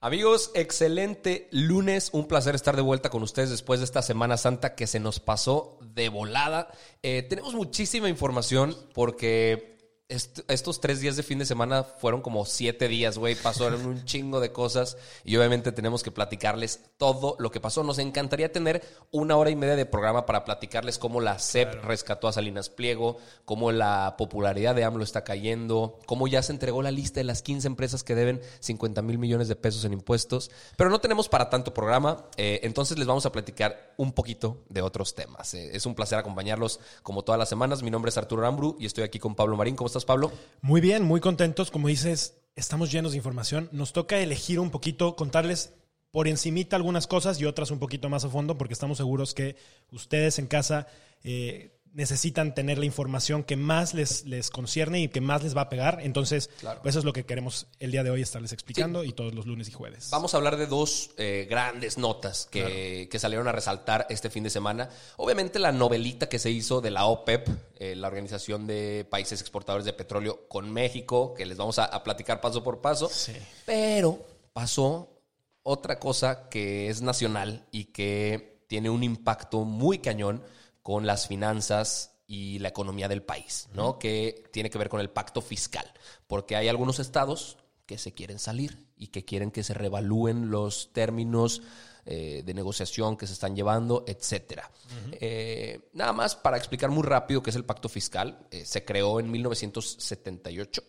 Amigos, 0.00 0.52
excelente 0.54 1.48
lunes. 1.50 2.10
Un 2.12 2.28
placer 2.28 2.54
estar 2.54 2.76
de 2.76 2.82
vuelta 2.82 3.10
con 3.10 3.24
ustedes 3.24 3.50
después 3.50 3.80
de 3.80 3.84
esta 3.84 4.00
Semana 4.00 4.36
Santa 4.36 4.76
que 4.76 4.86
se 4.86 5.00
nos 5.00 5.18
pasó 5.18 5.76
de 5.82 6.08
volada. 6.08 6.70
Eh, 7.02 7.24
tenemos 7.28 7.54
muchísima 7.54 8.08
información 8.08 8.76
porque 8.94 9.77
est- 10.08 10.40
estos 10.48 10.80
tres 10.80 11.00
días 11.00 11.16
de 11.16 11.22
fin 11.22 11.38
de 11.38 11.44
semana 11.44 11.82
fueron 11.84 12.22
como 12.22 12.44
siete 12.46 12.88
días, 12.88 13.18
güey. 13.18 13.34
Pasaron 13.34 13.84
un 13.84 14.04
chingo 14.06 14.40
de 14.40 14.52
cosas 14.52 14.96
y 15.24 15.36
obviamente 15.36 15.70
tenemos 15.72 16.02
que 16.02 16.10
platicarles 16.10 16.80
todo 16.96 17.36
lo 17.38 17.50
que 17.50 17.60
pasó. 17.60 17.82
Nos 17.84 17.98
encantaría 17.98 18.50
tener 18.50 18.82
una 19.10 19.36
hora 19.36 19.50
y 19.50 19.56
media 19.56 19.76
de 19.76 19.84
programa 19.86 20.24
para 20.24 20.44
platicarles 20.44 20.98
cómo 20.98 21.20
la 21.20 21.38
CEP 21.38 21.84
rescató 21.84 22.26
a 22.26 22.32
Salinas 22.32 22.70
Pliego, 22.70 23.18
cómo 23.44 23.70
la 23.70 24.14
popularidad 24.16 24.74
de 24.74 24.84
AMLO 24.84 25.04
está 25.04 25.24
cayendo, 25.24 25.98
cómo 26.06 26.26
ya 26.26 26.42
se 26.42 26.52
entregó 26.52 26.80
la 26.82 26.90
lista 26.90 27.20
de 27.20 27.24
las 27.24 27.42
15 27.42 27.66
empresas 27.66 28.02
que 28.02 28.14
deben 28.14 28.40
50 28.60 29.02
mil 29.02 29.18
millones 29.18 29.48
de 29.48 29.56
pesos 29.56 29.84
en 29.84 29.92
impuestos. 29.92 30.50
Pero 30.76 30.88
no 30.88 31.00
tenemos 31.00 31.28
para 31.28 31.50
tanto 31.50 31.74
programa, 31.74 32.24
eh, 32.36 32.60
entonces 32.62 32.96
les 32.98 33.06
vamos 33.06 33.26
a 33.26 33.32
platicar 33.32 33.92
un 33.98 34.12
poquito 34.12 34.62
de 34.70 34.80
otros 34.80 35.14
temas. 35.14 35.52
Eh, 35.54 35.70
es 35.74 35.84
un 35.84 35.94
placer 35.94 36.18
acompañarlos 36.18 36.80
como 37.02 37.22
todas 37.24 37.38
las 37.38 37.48
semanas. 37.50 37.82
Mi 37.82 37.90
nombre 37.90 38.08
es 38.08 38.16
Arturo 38.16 38.40
Aramburu 38.42 38.76
y 38.78 38.86
estoy 38.86 39.04
aquí 39.04 39.18
con 39.18 39.34
Pablo 39.34 39.56
Marín. 39.56 39.76
¿Cómo 39.76 39.86
estás, 39.86 39.97
Pablo? 40.04 40.32
Muy 40.60 40.80
bien, 40.80 41.02
muy 41.02 41.20
contentos. 41.20 41.70
Como 41.70 41.88
dices, 41.88 42.38
estamos 42.56 42.90
llenos 42.90 43.12
de 43.12 43.18
información. 43.18 43.68
Nos 43.72 43.92
toca 43.92 44.18
elegir 44.18 44.60
un 44.60 44.70
poquito, 44.70 45.16
contarles 45.16 45.74
por 46.10 46.28
encimita 46.28 46.76
algunas 46.76 47.06
cosas 47.06 47.40
y 47.40 47.44
otras 47.44 47.70
un 47.70 47.78
poquito 47.78 48.08
más 48.08 48.24
a 48.24 48.28
fondo, 48.28 48.56
porque 48.56 48.72
estamos 48.72 48.96
seguros 48.98 49.34
que 49.34 49.56
ustedes 49.92 50.38
en 50.38 50.46
casa 50.46 50.86
eh, 51.22 51.77
necesitan 51.98 52.54
tener 52.54 52.78
la 52.78 52.84
información 52.84 53.42
que 53.42 53.56
más 53.56 53.92
les, 53.92 54.24
les 54.24 54.50
concierne 54.50 55.00
y 55.00 55.08
que 55.08 55.20
más 55.20 55.42
les 55.42 55.56
va 55.56 55.62
a 55.62 55.68
pegar. 55.68 55.98
Entonces, 56.00 56.48
Claro. 56.60 56.80
pues 56.80 56.92
eso 56.92 57.00
es 57.00 57.04
lo 57.04 57.12
que 57.12 57.26
queremos 57.26 57.66
el 57.80 57.90
día 57.90 58.04
de 58.04 58.10
hoy 58.10 58.22
estarles 58.22 58.52
explicando 58.52 59.02
y 59.02 59.12
todos 59.12 59.34
los 59.34 59.46
lunes 59.46 59.68
y 59.68 59.72
jueves. 59.72 60.08
Vamos 60.12 60.32
a 60.32 60.36
hablar 60.36 60.56
de 60.56 60.68
dos 60.68 61.10
eh, 61.16 61.48
grandes 61.50 61.98
notas 61.98 62.46
que, 62.50 63.08
que 63.10 63.18
salieron 63.18 63.48
a 63.48 63.52
resaltar 63.52 64.06
este 64.10 64.30
fin 64.30 64.44
de 64.44 64.50
semana. 64.50 64.88
Obviamente 65.16 65.58
la 65.58 65.72
novelita 65.72 66.28
que 66.28 66.38
se 66.38 66.52
hizo 66.52 66.80
de 66.80 66.92
la 66.92 67.04
OPEP, 67.06 67.48
eh, 67.80 67.96
la 67.96 68.06
Organización 68.06 68.68
de 68.68 69.04
Países 69.10 69.40
Exportadores 69.40 69.84
de 69.84 69.92
Petróleo 69.92 70.46
con 70.48 70.70
México, 70.72 71.34
que 71.34 71.46
les 71.46 71.56
vamos 71.58 71.80
a, 71.80 71.84
a 71.86 72.04
platicar 72.04 72.40
paso 72.40 72.62
por 72.62 72.80
paso. 72.80 73.10
Sí. 73.12 73.32
Pero 73.66 74.24
pasó 74.52 75.20
otra 75.64 75.98
cosa 75.98 76.48
que 76.48 76.88
es 76.90 77.02
nacional 77.02 77.66
y 77.72 77.86
que 77.86 78.62
tiene 78.68 78.88
un 78.88 79.02
impacto 79.02 79.64
muy 79.64 79.98
cañón 79.98 80.44
con 80.88 81.04
las 81.04 81.28
finanzas 81.28 82.18
y 82.26 82.60
la 82.60 82.68
economía 82.68 83.08
del 83.08 83.22
país, 83.22 83.68
¿no? 83.74 83.98
Que 83.98 84.44
tiene 84.50 84.70
que 84.70 84.78
ver 84.78 84.88
con 84.88 85.00
el 85.00 85.10
pacto 85.10 85.42
fiscal, 85.42 85.84
porque 86.26 86.56
hay 86.56 86.66
algunos 86.68 86.98
estados 86.98 87.58
que 87.84 87.98
se 87.98 88.14
quieren 88.14 88.38
salir 88.38 88.86
y 88.96 89.08
que 89.08 89.22
quieren 89.22 89.50
que 89.50 89.62
se 89.62 89.74
revalúen 89.74 90.50
los 90.50 90.90
términos 90.94 91.60
eh, 92.06 92.42
de 92.42 92.54
negociación 92.54 93.18
que 93.18 93.26
se 93.26 93.34
están 93.34 93.54
llevando, 93.54 94.04
etcétera. 94.06 94.70
Eh, 95.12 95.90
nada 95.92 96.14
más 96.14 96.36
para 96.36 96.56
explicar 96.56 96.88
muy 96.88 97.02
rápido 97.02 97.42
qué 97.42 97.50
es 97.50 97.56
el 97.56 97.66
pacto 97.66 97.90
fiscal, 97.90 98.46
eh, 98.50 98.64
se 98.64 98.86
creó 98.86 99.20
en 99.20 99.30
1978 99.30 100.82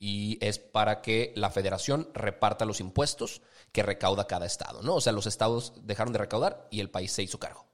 y 0.00 0.36
es 0.44 0.58
para 0.58 1.00
que 1.00 1.32
la 1.36 1.50
federación 1.50 2.08
reparta 2.12 2.64
los 2.64 2.80
impuestos 2.80 3.40
que 3.70 3.84
recauda 3.84 4.26
cada 4.26 4.46
estado, 4.46 4.82
¿no? 4.82 4.96
O 4.96 5.00
sea, 5.00 5.12
los 5.12 5.28
estados 5.28 5.74
dejaron 5.84 6.12
de 6.12 6.18
recaudar 6.18 6.66
y 6.72 6.80
el 6.80 6.90
país 6.90 7.12
se 7.12 7.22
hizo 7.22 7.38
cargo. 7.38 7.72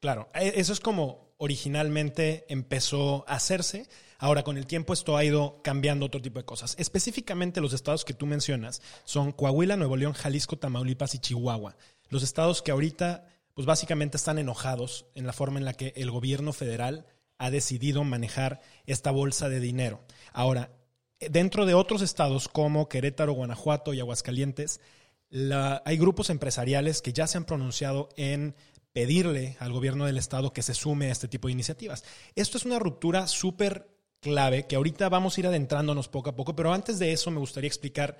Claro, 0.00 0.28
e- 0.34 0.54
eso 0.56 0.72
es 0.72 0.80
como 0.80 1.30
originalmente 1.36 2.44
empezó 2.48 3.24
a 3.28 3.34
hacerse. 3.34 3.86
Ahora, 4.18 4.42
con 4.42 4.58
el 4.58 4.66
tiempo 4.66 4.92
esto 4.92 5.16
ha 5.16 5.24
ido 5.24 5.60
cambiando 5.62 6.06
otro 6.06 6.20
tipo 6.20 6.38
de 6.38 6.44
cosas. 6.44 6.74
Específicamente 6.78 7.60
los 7.62 7.72
estados 7.72 8.04
que 8.04 8.12
tú 8.12 8.26
mencionas 8.26 8.82
son 9.04 9.32
Coahuila, 9.32 9.76
Nuevo 9.76 9.96
León, 9.96 10.12
Jalisco, 10.12 10.58
Tamaulipas 10.58 11.14
y 11.14 11.18
Chihuahua. 11.18 11.76
Los 12.10 12.22
estados 12.22 12.60
que 12.60 12.72
ahorita, 12.72 13.24
pues 13.54 13.66
básicamente 13.66 14.16
están 14.18 14.38
enojados 14.38 15.06
en 15.14 15.26
la 15.26 15.32
forma 15.32 15.58
en 15.58 15.64
la 15.64 15.72
que 15.72 15.94
el 15.96 16.10
gobierno 16.10 16.52
federal 16.52 17.06
ha 17.38 17.50
decidido 17.50 18.04
manejar 18.04 18.60
esta 18.84 19.10
bolsa 19.10 19.48
de 19.48 19.60
dinero. 19.60 20.02
Ahora, 20.34 20.70
dentro 21.20 21.64
de 21.64 21.72
otros 21.74 22.02
estados 22.02 22.48
como 22.48 22.88
Querétaro, 22.88 23.32
Guanajuato 23.32 23.94
y 23.94 24.00
Aguascalientes, 24.00 24.80
la- 25.30 25.80
hay 25.86 25.96
grupos 25.96 26.28
empresariales 26.28 27.00
que 27.00 27.14
ya 27.14 27.26
se 27.26 27.38
han 27.38 27.44
pronunciado 27.44 28.10
en 28.16 28.54
pedirle 28.92 29.56
al 29.60 29.72
gobierno 29.72 30.06
del 30.06 30.18
estado 30.18 30.52
que 30.52 30.62
se 30.62 30.74
sume 30.74 31.08
a 31.08 31.12
este 31.12 31.28
tipo 31.28 31.48
de 31.48 31.52
iniciativas. 31.52 32.04
Esto 32.34 32.58
es 32.58 32.64
una 32.64 32.78
ruptura 32.78 33.26
súper 33.26 33.88
clave 34.20 34.66
que 34.66 34.76
ahorita 34.76 35.08
vamos 35.08 35.36
a 35.36 35.40
ir 35.40 35.46
adentrándonos 35.46 36.08
poco 36.08 36.30
a 36.30 36.36
poco, 36.36 36.54
pero 36.54 36.72
antes 36.72 36.98
de 36.98 37.12
eso 37.12 37.30
me 37.30 37.40
gustaría 37.40 37.68
explicar 37.68 38.18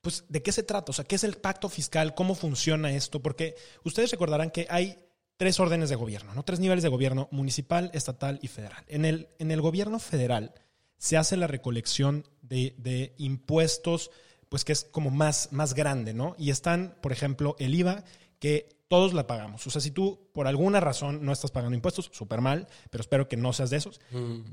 pues 0.00 0.24
de 0.28 0.42
qué 0.42 0.52
se 0.52 0.62
trata, 0.62 0.90
o 0.90 0.92
sea, 0.94 1.04
qué 1.04 1.16
es 1.16 1.24
el 1.24 1.36
pacto 1.36 1.68
fiscal, 1.68 2.14
cómo 2.14 2.34
funciona 2.34 2.92
esto, 2.92 3.20
porque 3.20 3.54
ustedes 3.84 4.10
recordarán 4.10 4.50
que 4.50 4.66
hay 4.70 4.96
tres 5.36 5.60
órdenes 5.60 5.90
de 5.90 5.96
gobierno, 5.96 6.34
¿no? 6.34 6.42
Tres 6.42 6.60
niveles 6.60 6.82
de 6.82 6.88
gobierno, 6.88 7.28
municipal, 7.30 7.90
estatal 7.92 8.38
y 8.42 8.48
federal. 8.48 8.82
En 8.88 9.04
el, 9.04 9.28
en 9.38 9.50
el 9.50 9.60
gobierno 9.60 9.98
federal 9.98 10.54
se 10.96 11.16
hace 11.16 11.36
la 11.36 11.46
recolección 11.46 12.26
de, 12.42 12.74
de 12.78 13.14
impuestos, 13.18 14.10
pues 14.48 14.64
que 14.64 14.72
es 14.72 14.84
como 14.84 15.10
más, 15.10 15.48
más 15.52 15.74
grande, 15.74 16.14
¿no? 16.14 16.34
Y 16.38 16.50
están, 16.50 16.96
por 17.02 17.12
ejemplo, 17.12 17.56
el 17.58 17.74
IVA, 17.74 18.04
que 18.38 18.79
todos 18.90 19.14
la 19.14 19.28
pagamos. 19.28 19.64
O 19.68 19.70
sea, 19.70 19.80
si 19.80 19.92
tú 19.92 20.28
por 20.32 20.48
alguna 20.48 20.80
razón 20.80 21.24
no 21.24 21.30
estás 21.32 21.52
pagando 21.52 21.76
impuestos, 21.76 22.10
súper 22.12 22.40
mal, 22.40 22.66
pero 22.90 23.02
espero 23.02 23.28
que 23.28 23.36
no 23.36 23.52
seas 23.52 23.70
de 23.70 23.76
esos, 23.76 24.00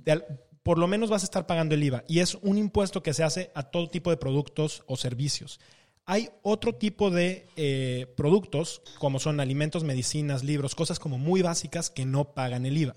al- 0.05 0.25
por 0.61 0.77
lo 0.77 0.85
menos 0.87 1.09
vas 1.09 1.23
a 1.23 1.25
estar 1.25 1.47
pagando 1.47 1.73
el 1.73 1.83
IVA. 1.83 2.03
Y 2.07 2.19
es 2.19 2.35
un 2.35 2.57
impuesto 2.59 3.01
que 3.01 3.13
se 3.15 3.23
hace 3.23 3.51
a 3.55 3.63
todo 3.63 3.89
tipo 3.89 4.11
de 4.11 4.17
productos 4.17 4.83
o 4.85 4.95
servicios. 4.95 5.59
Hay 6.05 6.29
otro 6.43 6.75
tipo 6.75 7.09
de 7.09 7.47
eh, 7.55 8.13
productos, 8.15 8.83
como 8.99 9.19
son 9.19 9.39
alimentos, 9.39 9.83
medicinas, 9.83 10.43
libros, 10.43 10.75
cosas 10.75 10.99
como 10.99 11.17
muy 11.17 11.41
básicas 11.41 11.89
que 11.89 12.05
no 12.05 12.33
pagan 12.35 12.65
el 12.67 12.77
IVA. 12.77 12.95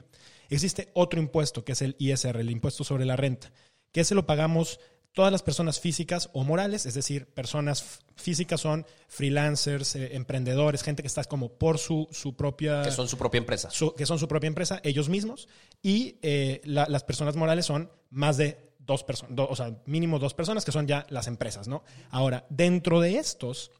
Existe 0.51 0.91
otro 0.95 1.21
impuesto 1.21 1.65
que 1.65 1.73
es 1.73 1.81
el 1.81 1.97
ISR, 1.99 2.39
el 2.41 2.51
impuesto 2.51 2.85
sobre 2.85 3.07
la 3.07 3.17
renta, 3.17 3.51
que 3.93 4.03
ese 4.03 4.15
lo 4.15 4.27
pagamos 4.27 4.79
todas 5.13 5.33
las 5.33 5.43
personas 5.43 5.81
físicas 5.81 6.31
o 6.33 6.45
morales, 6.45 6.87
es 6.87 6.95
decir, 6.95 7.27
personas 7.27 8.01
físicas 8.17 8.61
son 8.61 8.87
freelancers, 9.09 9.97
eh, 9.97 10.15
emprendedores, 10.17 10.83
gente 10.83 11.03
que 11.03 11.07
está 11.09 11.25
como 11.25 11.49
por 11.59 11.79
su, 11.79 12.09
su 12.11 12.35
propia 12.37 12.83
Que 12.83 12.91
son 12.91 13.09
su 13.09 13.19
propia 13.19 13.39
empresa. 13.39 13.71
su- 13.71 13.95
que 13.95 14.07
son 14.07 14.19
su 14.19 14.29
propia 14.29 14.49
empresa, 14.49 14.81
ellos 14.85 15.09
mismos, 15.09 15.49
y 15.83 16.19
eh, 16.23 16.61
la- 16.65 16.87
las 16.89 17.05
personas 17.05 17.37
morales 17.37 17.67
son 17.67 17.91
más 18.11 18.37
de 18.37 18.71
dos 18.79 19.05
personas, 19.05 19.33
o 19.49 19.57
sea, 19.57 19.77
mínimo 19.87 20.19
dos 20.19 20.35
personas, 20.35 20.65
que 20.65 20.73
son 20.73 20.87
ya 20.87 21.07
las 21.11 21.27
empresas, 21.27 21.69
¿no? 21.69 21.83
Ahora, 22.11 22.47
dentro 22.49 23.01
de 23.01 23.19
estos, 23.19 23.71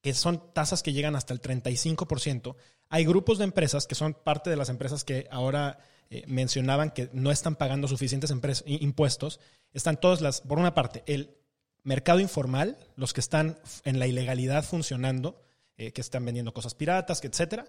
que 0.00 0.14
son 0.14 0.52
tasas 0.52 0.82
que 0.82 0.92
llegan 0.92 1.14
hasta 1.16 1.32
el 1.34 1.40
35%, 1.40 2.56
hay 2.88 3.04
grupos 3.04 3.38
de 3.38 3.44
empresas 3.44 3.86
que 3.86 3.94
son 3.94 4.14
parte 4.14 4.50
de 4.50 4.56
las 4.56 4.68
empresas 4.68 5.04
que 5.04 5.26
ahora 5.30 5.78
eh, 6.10 6.24
mencionaban 6.26 6.90
que 6.90 7.08
no 7.14 7.30
están 7.30 7.56
pagando 7.56 7.88
suficientes 7.88 8.34
impuestos. 8.66 9.40
Están 9.72 10.00
todas 10.00 10.20
las, 10.20 10.40
por 10.40 10.58
una 10.58 10.74
parte, 10.74 11.02
el 11.06 11.36
mercado 11.82 12.20
informal, 12.20 12.78
los 12.96 13.12
que 13.12 13.20
están 13.20 13.58
en 13.84 13.98
la 13.98 14.06
ilegalidad 14.06 14.64
funcionando, 14.64 15.40
eh, 15.76 15.92
que 15.92 16.00
están 16.00 16.24
vendiendo 16.24 16.54
cosas 16.54 16.74
piratas, 16.74 17.24
etcétera, 17.24 17.66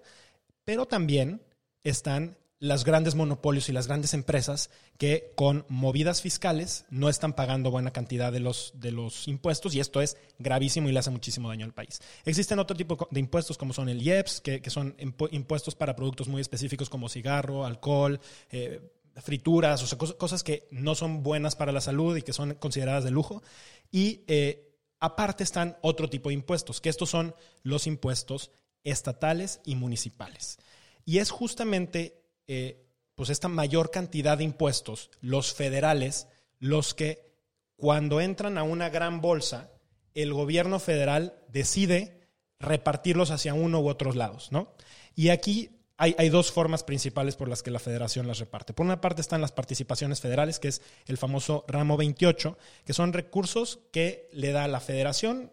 pero 0.64 0.86
también 0.86 1.42
están 1.82 2.36
las 2.64 2.84
grandes 2.84 3.14
monopolios 3.14 3.68
y 3.68 3.72
las 3.72 3.88
grandes 3.88 4.14
empresas 4.14 4.70
que 4.96 5.32
con 5.34 5.66
movidas 5.68 6.22
fiscales 6.22 6.86
no 6.88 7.10
están 7.10 7.34
pagando 7.34 7.70
buena 7.70 7.90
cantidad 7.90 8.32
de 8.32 8.40
los, 8.40 8.72
de 8.76 8.90
los 8.90 9.28
impuestos 9.28 9.74
y 9.74 9.80
esto 9.80 10.00
es 10.00 10.16
gravísimo 10.38 10.88
y 10.88 10.92
le 10.92 10.98
hace 10.98 11.10
muchísimo 11.10 11.48
daño 11.48 11.66
al 11.66 11.74
país. 11.74 12.00
Existen 12.24 12.58
otro 12.58 12.76
tipo 12.76 13.06
de 13.10 13.20
impuestos 13.20 13.58
como 13.58 13.74
son 13.74 13.90
el 13.90 14.00
IEPS, 14.00 14.40
que, 14.40 14.62
que 14.62 14.70
son 14.70 14.96
impuestos 15.32 15.74
para 15.74 15.94
productos 15.94 16.28
muy 16.28 16.40
específicos 16.40 16.88
como 16.88 17.10
cigarro, 17.10 17.66
alcohol, 17.66 18.18
eh, 18.50 18.80
frituras, 19.16 19.82
o 19.82 19.86
sea, 19.86 19.98
cosas, 19.98 20.42
que 20.42 20.66
no 20.70 20.94
son 20.94 21.22
buenas 21.22 21.56
para 21.56 21.72
la 21.72 21.80
salud 21.80 22.16
y 22.16 22.22
que 22.22 22.32
son 22.32 22.54
consideradas 22.54 23.04
de 23.04 23.10
lujo. 23.10 23.42
Y 23.90 24.22
eh, 24.26 24.74
aparte 25.00 25.44
están 25.44 25.76
otro 25.82 26.08
tipo 26.08 26.28
de 26.28 26.34
impuestos, 26.34 26.80
que 26.80 26.88
estos 26.88 27.10
son 27.10 27.34
los 27.62 27.86
impuestos 27.86 28.50
estatales 28.82 29.60
y 29.64 29.76
municipales. 29.76 30.58
Y 31.04 31.18
es 31.18 31.30
justamente 31.30 32.22
eh, 32.46 32.84
pues 33.14 33.30
esta 33.30 33.48
mayor 33.48 33.90
cantidad 33.90 34.38
de 34.38 34.44
impuestos, 34.44 35.10
los 35.20 35.54
federales, 35.54 36.26
los 36.58 36.94
que 36.94 37.32
cuando 37.76 38.20
entran 38.20 38.58
a 38.58 38.62
una 38.62 38.88
gran 38.88 39.20
bolsa, 39.20 39.70
el 40.14 40.32
gobierno 40.32 40.78
federal 40.78 41.38
decide 41.48 42.20
repartirlos 42.58 43.30
hacia 43.30 43.54
uno 43.54 43.80
u 43.80 43.88
otros 43.88 44.16
lados, 44.16 44.50
¿no? 44.52 44.74
Y 45.14 45.28
aquí 45.28 45.70
hay, 46.12 46.28
dos 46.28 46.52
formas 46.52 46.84
principales 46.84 47.36
por 47.36 47.48
las 47.48 47.62
que 47.62 47.70
la 47.70 47.78
federación 47.78 48.26
las 48.26 48.38
reparte. 48.38 48.74
Por 48.74 48.84
una 48.84 49.00
parte 49.00 49.20
están 49.20 49.40
las 49.40 49.52
participaciones 49.52 50.20
federales, 50.20 50.58
que 50.58 50.68
es 50.68 50.82
el 51.06 51.16
famoso 51.16 51.64
ramo 51.66 51.96
28, 51.96 52.58
que 52.84 52.92
son 52.92 53.12
recursos 53.12 53.80
que 53.92 54.28
le 54.32 54.52
da 54.52 54.68
la 54.68 54.80
federación 54.80 55.52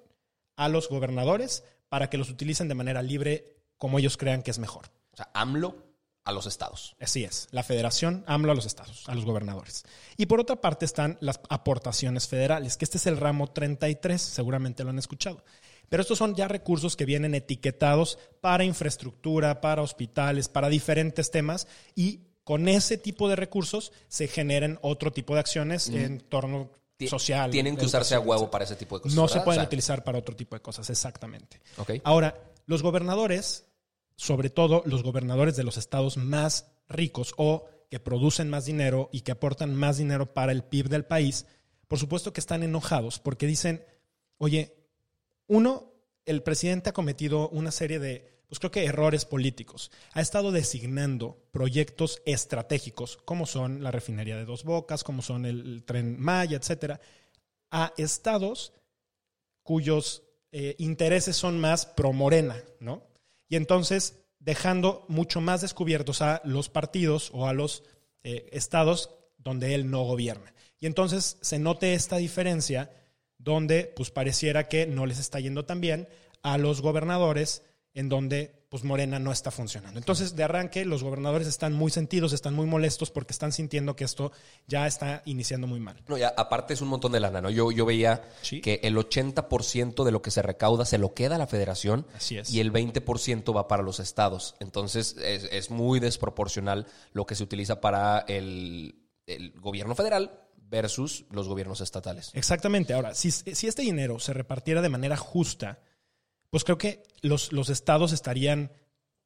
a 0.58 0.68
los 0.68 0.90
gobernadores 0.90 1.64
para 1.90 2.10
que 2.10 2.18
los 2.18 2.30
utilicen 2.30 2.68
de 2.68 2.76
manera 2.76 3.02
libre 3.02 3.56
como 3.78 4.00
ellos 4.00 4.18
crean 4.18 4.44
que 4.44 4.52
es 4.52 4.60
mejor. 4.60 4.92
O 5.14 5.18
sea, 5.18 5.30
AMLO 5.34 5.76
a 6.24 6.32
los 6.32 6.46
estados. 6.46 6.96
Así 7.00 7.24
es, 7.24 7.48
la 7.52 7.64
federación 7.64 8.24
AMLO 8.28 8.52
a 8.52 8.56
los 8.56 8.66
estados, 8.66 9.08
a 9.08 9.16
los 9.16 9.26
gobernadores. 9.26 9.84
Y 10.18 10.28
por 10.28 10.40
otra 10.40 10.62
parte 10.62 10.86
están 10.86 11.18
las 11.20 11.40
aportaciones 11.50 12.28
federales, 12.28 12.78
que 12.78 12.86
este 12.86 12.98
es 12.98 13.08
el 13.08 13.18
ramo 13.18 13.48
33, 13.48 14.22
seguramente 14.22 14.84
lo 14.84 14.92
han 14.92 15.00
escuchado. 15.00 15.44
Pero 15.92 16.04
estos 16.04 16.20
son 16.20 16.36
ya 16.36 16.48
recursos 16.48 16.96
que 16.96 17.04
vienen 17.04 17.36
etiquetados 17.36 18.18
para 18.40 18.64
infraestructura, 18.64 19.60
para 19.60 19.82
hospitales, 19.82 20.48
para 20.48 20.70
diferentes 20.70 21.32
temas 21.32 21.68
y 21.96 22.22
con 22.46 22.70
ese 22.70 22.98
tipo 22.98 23.28
de 23.28 23.36
recursos 23.36 23.92
se 24.08 24.30
generan 24.30 24.80
otro 24.84 25.12
tipo 25.12 25.34
de 25.34 25.42
acciones 25.42 25.90
en 25.90 26.22
torno 26.22 26.72
social. 27.10 27.52
Tienen 27.52 27.76
que 27.76 27.88
usarse 27.88 28.16
a 28.16 28.22
huevo 28.22 28.50
para 28.50 28.64
ese 28.64 28.78
tipo 28.78 28.96
de 28.96 29.02
cosas. 29.02 29.18
No 29.18 29.28
se 29.28 29.42
pueden 29.42 29.64
utilizar 29.64 30.02
para 30.06 30.18
otro 30.18 30.34
tipo 30.34 30.56
de 30.56 30.62
cosas, 30.62 30.90
exactamente. 30.90 31.60
Ahora, 32.06 32.42
los 32.68 32.84
gobernadores, 32.84 33.66
sobre 34.16 34.50
todo 34.50 34.84
los 34.86 35.04
gobernadores 35.04 35.58
de 35.58 35.66
los 35.66 35.76
estados 35.76 36.16
más 36.16 36.72
ricos 36.88 37.34
o 37.36 37.66
que 37.90 38.00
producen 38.00 38.50
más 38.50 38.64
dinero 38.64 39.10
y 39.12 39.22
que 39.22 39.34
aportan 39.34 39.76
más 39.76 39.98
dinero 39.98 40.34
para 40.34 40.54
el 40.54 40.64
PIB 40.64 40.88
del 40.88 41.04
país, 41.04 41.48
por 41.90 42.00
supuesto 42.00 42.32
que 42.32 42.40
están 42.40 42.64
enojados 42.64 43.20
porque 43.20 43.46
dicen, 43.46 43.84
oye, 44.38 44.81
uno, 45.52 45.92
el 46.26 46.44
presidente 46.44 46.90
ha 46.90 46.94
cometido 46.94 47.50
una 47.50 47.72
serie 47.72 48.00
de, 48.00 48.42
pues 48.48 48.60
creo 48.60 48.72
que 48.72 48.86
errores 48.86 49.26
políticos. 49.26 49.92
Ha 50.14 50.22
estado 50.22 50.54
designando 50.54 51.44
proyectos 51.52 52.22
estratégicos, 52.26 53.18
como 53.26 53.46
son 53.46 53.84
la 53.84 53.92
refinería 53.92 54.38
de 54.38 54.46
Dos 54.46 54.64
Bocas, 54.64 55.04
como 55.04 55.22
son 55.22 55.46
el, 55.46 55.84
tren 55.84 56.18
Maya, 56.18 56.56
etcétera, 56.56 57.02
a 57.70 57.92
estados 57.98 58.72
cuyos 59.62 60.24
eh, 60.54 60.76
intereses 60.78 61.36
son 61.36 61.60
más 61.60 61.86
pro 61.86 62.14
Morena, 62.14 62.64
¿no? 62.80 63.04
Y 63.50 63.58
entonces 63.58 64.24
dejando 64.40 65.04
mucho 65.10 65.42
más 65.42 65.60
descubiertos 65.60 66.22
a 66.22 66.42
los 66.46 66.70
partidos 66.70 67.30
o 67.34 67.46
a 67.46 67.54
los 67.54 67.84
eh, 68.24 68.48
estados 68.54 69.10
donde 69.38 69.76
él 69.76 69.92
no 69.92 70.04
gobierna. 70.06 70.54
Y 70.80 70.86
entonces 70.86 71.38
se 71.42 71.60
note 71.60 71.94
esta 71.94 72.16
diferencia 72.16 72.90
donde 73.44 73.92
pues 73.96 74.12
pareciera 74.12 74.68
que 74.68 74.86
no 74.86 75.06
les 75.06 75.20
está 75.20 75.40
yendo 75.40 75.66
tan 75.66 75.82
bien 75.82 76.08
a 76.44 76.58
los 76.58 76.82
gobernadores 76.82 77.64
en 77.94 78.10
donde 78.10 78.62
pues 78.70 78.86
Morena 78.86 79.20
no 79.20 79.34
está 79.34 79.52
funcionando. 79.52 80.00
Entonces, 80.00 80.34
de 80.34 80.44
arranque, 80.46 80.86
los 80.86 81.04
gobernadores 81.04 81.46
están 81.46 81.74
muy 81.74 81.92
sentidos, 81.92 82.32
están 82.32 82.54
muy 82.54 82.66
molestos 82.66 83.12
porque 83.12 83.34
están 83.34 83.52
sintiendo 83.52 83.98
que 83.98 84.06
esto 84.06 84.32
ya 84.66 84.88
está 84.88 85.22
iniciando 85.26 85.68
muy 85.68 85.82
mal. 85.82 86.02
No, 86.08 86.18
ya, 86.18 86.34
aparte 86.38 86.74
es 86.74 86.80
un 86.80 86.88
montón 86.88 87.12
de 87.12 87.20
lana, 87.20 87.42
¿no? 87.42 87.50
Yo, 87.50 87.74
yo 87.74 87.86
veía 87.86 88.24
que 88.64 88.80
el 88.84 88.96
80% 88.96 90.06
de 90.06 90.12
lo 90.14 90.22
que 90.22 90.32
se 90.32 90.42
recauda 90.42 90.86
se 90.86 90.98
lo 90.98 91.14
queda 91.14 91.36
a 91.36 91.38
la 91.38 91.48
federación 91.48 92.08
Así 92.16 92.38
es. 92.38 92.50
y 92.50 92.62
el 92.62 92.72
20% 92.72 93.54
va 93.54 93.68
para 93.68 93.84
los 93.84 94.00
estados. 94.00 94.56
Entonces, 94.62 95.18
es, 95.22 95.50
es, 95.52 95.70
muy 95.70 96.00
desproporcional 96.00 96.88
lo 97.12 97.26
que 97.26 97.36
se 97.36 97.44
utiliza 97.44 97.82
para 97.82 98.20
el, 98.20 98.96
el 99.28 99.52
gobierno 99.60 99.96
federal 99.96 100.32
versus 100.72 101.26
los 101.30 101.48
gobiernos 101.48 101.82
estatales. 101.82 102.32
Exactamente. 102.34 102.94
Ahora, 102.94 103.14
si, 103.14 103.30
si 103.30 103.68
este 103.68 103.84
dinero 103.84 104.20
se 104.20 104.34
repartiera 104.34 104.82
de 104.82 104.90
manera 104.90 105.18
justa, 105.18 105.80
pues 106.50 106.64
creo 106.64 106.80
que 106.80 107.04
los, 107.22 107.52
los 107.52 107.70
estados 107.70 108.14
estarían 108.14 108.72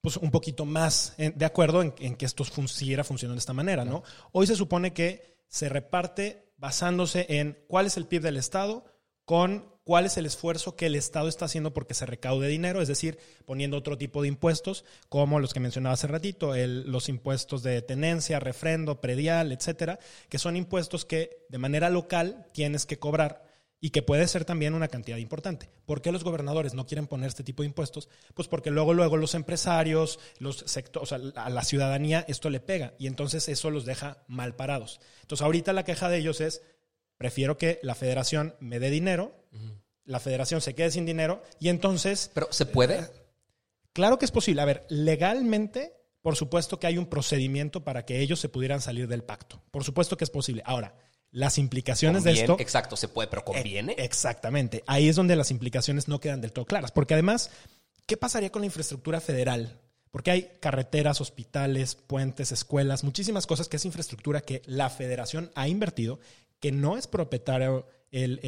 pues, 0.01 0.17
un 0.17 0.31
poquito 0.31 0.65
más 0.65 1.15
de 1.17 1.45
acuerdo 1.45 1.81
en, 1.81 1.91
que 1.91 2.25
esto 2.25 2.43
siguiera 2.67 3.03
funcionando 3.03 3.35
de 3.35 3.39
esta 3.39 3.53
manera, 3.53 3.85
¿no? 3.85 4.03
Hoy 4.33 4.47
se 4.47 4.55
supone 4.55 4.91
que 4.91 5.37
se 5.47 5.69
reparte 5.69 6.53
basándose 6.57 7.25
en 7.29 7.57
cuál 7.67 7.85
es 7.85 7.95
el 7.97 8.07
PIB 8.07 8.23
del 8.23 8.37
estado 8.37 8.85
con 9.25 9.75
cuál 9.83 10.05
es 10.05 10.17
el 10.17 10.25
esfuerzo 10.25 10.75
que 10.75 10.87
el 10.87 10.95
Estado 10.95 11.27
está 11.27 11.45
haciendo 11.45 11.73
porque 11.73 11.93
se 11.93 12.05
recaude 12.05 12.47
dinero, 12.47 12.81
es 12.81 12.87
decir, 12.87 13.19
poniendo 13.45 13.77
otro 13.77 13.97
tipo 13.97 14.21
de 14.21 14.27
impuestos, 14.27 14.83
como 15.09 15.39
los 15.39 15.53
que 15.53 15.59
mencionaba 15.59 15.93
hace 15.93 16.07
ratito, 16.07 16.53
los 16.55 17.07
impuestos 17.07 17.61
de 17.63 17.81
tenencia, 17.81 18.39
refrendo, 18.39 18.99
predial, 18.99 19.51
etcétera, 19.51 19.99
que 20.27 20.39
son 20.39 20.55
impuestos 20.57 21.05
que 21.05 21.45
de 21.49 21.57
manera 21.59 21.89
local 21.89 22.47
tienes 22.51 22.85
que 22.85 22.97
cobrar 22.97 23.45
y 23.79 23.91
que 23.91 24.01
puede 24.01 24.27
ser 24.27 24.45
también 24.45 24.73
una 24.73 24.87
cantidad 24.87 25.17
importante. 25.17 25.69
¿Por 25.85 26.01
qué 26.01 26.11
los 26.11 26.23
gobernadores 26.23 26.73
no 26.73 26.87
quieren 26.87 27.05
poner 27.05 27.27
este 27.27 27.43
tipo 27.43 27.61
de 27.61 27.67
impuestos? 27.67 28.09
Pues 28.33 28.47
porque 28.47 28.71
luego, 28.71 28.95
luego 28.95 29.17
los 29.17 29.35
empresarios, 29.35 30.19
los 30.39 30.63
sectores, 30.65 31.11
o 31.11 31.17
sea, 31.17 31.43
a 31.43 31.51
la 31.51 31.63
ciudadanía 31.63 32.25
esto 32.27 32.49
le 32.49 32.59
pega 32.59 32.95
y 32.97 33.05
entonces 33.05 33.47
eso 33.47 33.69
los 33.69 33.85
deja 33.85 34.23
mal 34.27 34.55
parados. 34.55 34.99
Entonces 35.21 35.45
ahorita 35.45 35.71
la 35.71 35.83
queja 35.83 36.09
de 36.09 36.17
ellos 36.17 36.41
es, 36.41 36.63
Prefiero 37.25 37.57
que 37.57 37.79
la 37.81 37.95
federación 37.95 38.53
me 38.59 38.79
dé 38.79 38.91
dinero, 38.91 39.33
la 40.03 40.19
federación 40.19 40.61
se 40.61 40.75
quede 40.75 40.91
sin 40.91 41.07
dinero 41.07 41.41
y 41.59 41.69
entonces... 41.69 42.29
Pero 42.35 42.49
¿se 42.51 42.67
puede? 42.67 43.09
Claro 43.93 44.19
que 44.19 44.25
es 44.25 44.31
posible. 44.31 44.61
A 44.61 44.65
ver, 44.65 44.85
legalmente, 44.89 45.93
por 46.21 46.35
supuesto 46.35 46.79
que 46.79 46.85
hay 46.85 46.99
un 46.99 47.07
procedimiento 47.07 47.83
para 47.83 48.05
que 48.05 48.19
ellos 48.19 48.39
se 48.39 48.47
pudieran 48.47 48.79
salir 48.79 49.07
del 49.07 49.23
pacto. 49.23 49.59
Por 49.71 49.83
supuesto 49.83 50.17
que 50.17 50.23
es 50.23 50.29
posible. 50.29 50.61
Ahora, 50.67 50.93
las 51.31 51.57
implicaciones 51.57 52.23
de 52.23 52.33
esto... 52.33 52.57
Exacto, 52.59 52.95
se 52.95 53.07
puede, 53.07 53.27
pero 53.27 53.43
conviene. 53.43 53.95
exactamente. 53.97 54.83
Ahí 54.85 55.09
es 55.09 55.15
donde 55.15 55.35
las 55.35 55.49
implicaciones 55.49 56.07
no 56.07 56.19
quedan 56.19 56.41
del 56.41 56.51
todo 56.51 56.65
claras. 56.65 56.91
Porque 56.91 57.15
además, 57.15 57.49
¿qué 58.05 58.17
pasaría 58.17 58.51
con 58.51 58.61
la 58.61 58.67
infraestructura 58.67 59.19
federal? 59.19 59.79
Porque 60.11 60.29
hay 60.29 60.51
carreteras, 60.59 61.21
hospitales, 61.21 61.95
puentes, 61.95 62.51
escuelas, 62.51 63.03
muchísimas 63.03 63.47
cosas 63.47 63.67
que 63.67 63.77
es 63.77 63.85
infraestructura 63.85 64.41
que 64.41 64.61
la 64.67 64.91
federación 64.91 65.51
ha 65.55 65.67
invertido 65.67 66.19
que 66.65 66.71
no 66.71 66.97
es 66.97 67.05
propietario 67.05 67.85
el, 68.09 68.39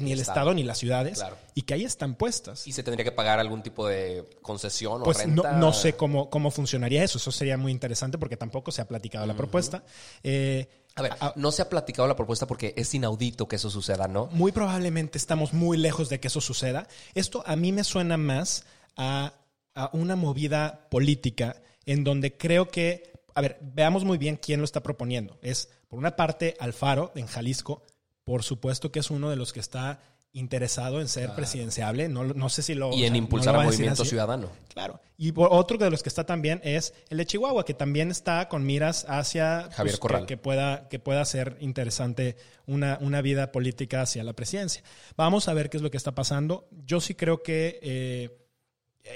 ni 0.00 0.12
el 0.12 0.20
Estado. 0.20 0.54
ni 0.54 0.62
las 0.62 0.78
ciudades 0.78 1.22
y 1.52 1.60
que 1.60 1.74
ahí 1.74 1.84
están 1.84 2.14
puestas. 2.14 2.66
¿Y 2.66 2.72
se 2.72 2.82
tendría 2.82 3.04
que 3.04 3.12
pagar 3.12 3.38
algún 3.38 3.62
tipo 3.62 3.86
de 3.86 4.24
concesión 4.40 5.02
o 5.02 5.04
pues 5.04 5.18
renta? 5.18 5.52
No, 5.52 5.58
no 5.58 5.72
sé 5.74 5.92
cómo, 5.92 6.30
cómo 6.30 6.50
funcionaría 6.50 7.04
eso. 7.04 7.18
Eso 7.18 7.30
sería 7.30 7.58
muy 7.58 7.70
interesante 7.70 8.16
porque 8.16 8.38
tampoco 8.38 8.72
se 8.72 8.80
ha 8.80 8.88
platicado 8.88 9.26
la 9.26 9.36
propuesta. 9.36 9.84
Eh, 10.22 10.86
a 10.94 11.02
ver, 11.02 11.12
no 11.34 11.52
se 11.52 11.60
ha 11.60 11.68
platicado 11.68 12.08
la 12.08 12.16
propuesta 12.16 12.46
porque 12.46 12.72
es 12.78 12.94
inaudito 12.94 13.46
que 13.46 13.56
eso 13.56 13.68
suceda, 13.68 14.08
¿no? 14.08 14.30
Muy 14.32 14.52
probablemente 14.52 15.18
estamos 15.18 15.52
muy 15.52 15.76
lejos 15.76 16.08
de 16.08 16.18
que 16.18 16.28
eso 16.28 16.40
suceda. 16.40 16.88
Esto 17.14 17.42
a 17.44 17.56
mí 17.56 17.72
me 17.72 17.84
suena 17.84 18.16
más 18.16 18.64
a, 18.96 19.34
a 19.74 19.90
una 19.92 20.16
movida 20.16 20.88
política 20.88 21.60
en 21.84 22.04
donde 22.04 22.38
creo 22.38 22.70
que 22.70 23.12
a 23.36 23.42
ver, 23.42 23.58
veamos 23.60 24.02
muy 24.02 24.16
bien 24.16 24.38
quién 24.40 24.60
lo 24.60 24.64
está 24.64 24.82
proponiendo. 24.82 25.38
Es, 25.42 25.68
por 25.96 26.00
una 26.00 26.14
parte, 26.14 26.54
Alfaro 26.60 27.10
en 27.14 27.26
Jalisco, 27.26 27.82
por 28.22 28.42
supuesto 28.42 28.92
que 28.92 28.98
es 28.98 29.10
uno 29.10 29.30
de 29.30 29.36
los 29.36 29.54
que 29.54 29.60
está 29.60 29.98
interesado 30.34 31.00
en 31.00 31.08
ser 31.08 31.34
presidenciable. 31.34 32.10
No, 32.10 32.22
no, 32.22 32.50
sé 32.50 32.60
si 32.60 32.74
lo. 32.74 32.92
Y 32.92 33.06
en 33.06 33.16
impulsar 33.16 33.56
a 33.56 33.62
Movimiento 33.62 34.04
Ciudadano. 34.04 34.50
Claro. 34.68 35.00
Y 35.16 35.32
otro 35.34 35.78
de 35.78 35.88
los 35.88 36.02
que 36.02 36.10
está 36.10 36.26
también 36.26 36.60
es 36.64 36.92
el 37.08 37.16
de 37.16 37.24
Chihuahua, 37.24 37.64
que 37.64 37.72
también 37.72 38.10
está 38.10 38.46
con 38.50 38.66
miras 38.66 39.06
hacia. 39.08 39.62
Pues, 39.68 39.76
Javier 39.76 39.98
Corral. 39.98 40.26
Que, 40.26 40.36
pueda, 40.36 40.86
que 40.90 40.98
pueda 40.98 41.24
ser 41.24 41.56
interesante 41.60 42.36
una, 42.66 42.98
una 43.00 43.22
vida 43.22 43.50
política 43.50 44.02
hacia 44.02 44.22
la 44.22 44.34
presidencia. 44.34 44.82
Vamos 45.16 45.48
a 45.48 45.54
ver 45.54 45.70
qué 45.70 45.78
es 45.78 45.82
lo 45.82 45.90
que 45.90 45.96
está 45.96 46.14
pasando. 46.14 46.68
Yo 46.84 47.00
sí 47.00 47.14
creo 47.14 47.42
que 47.42 47.80
eh, 47.80 48.46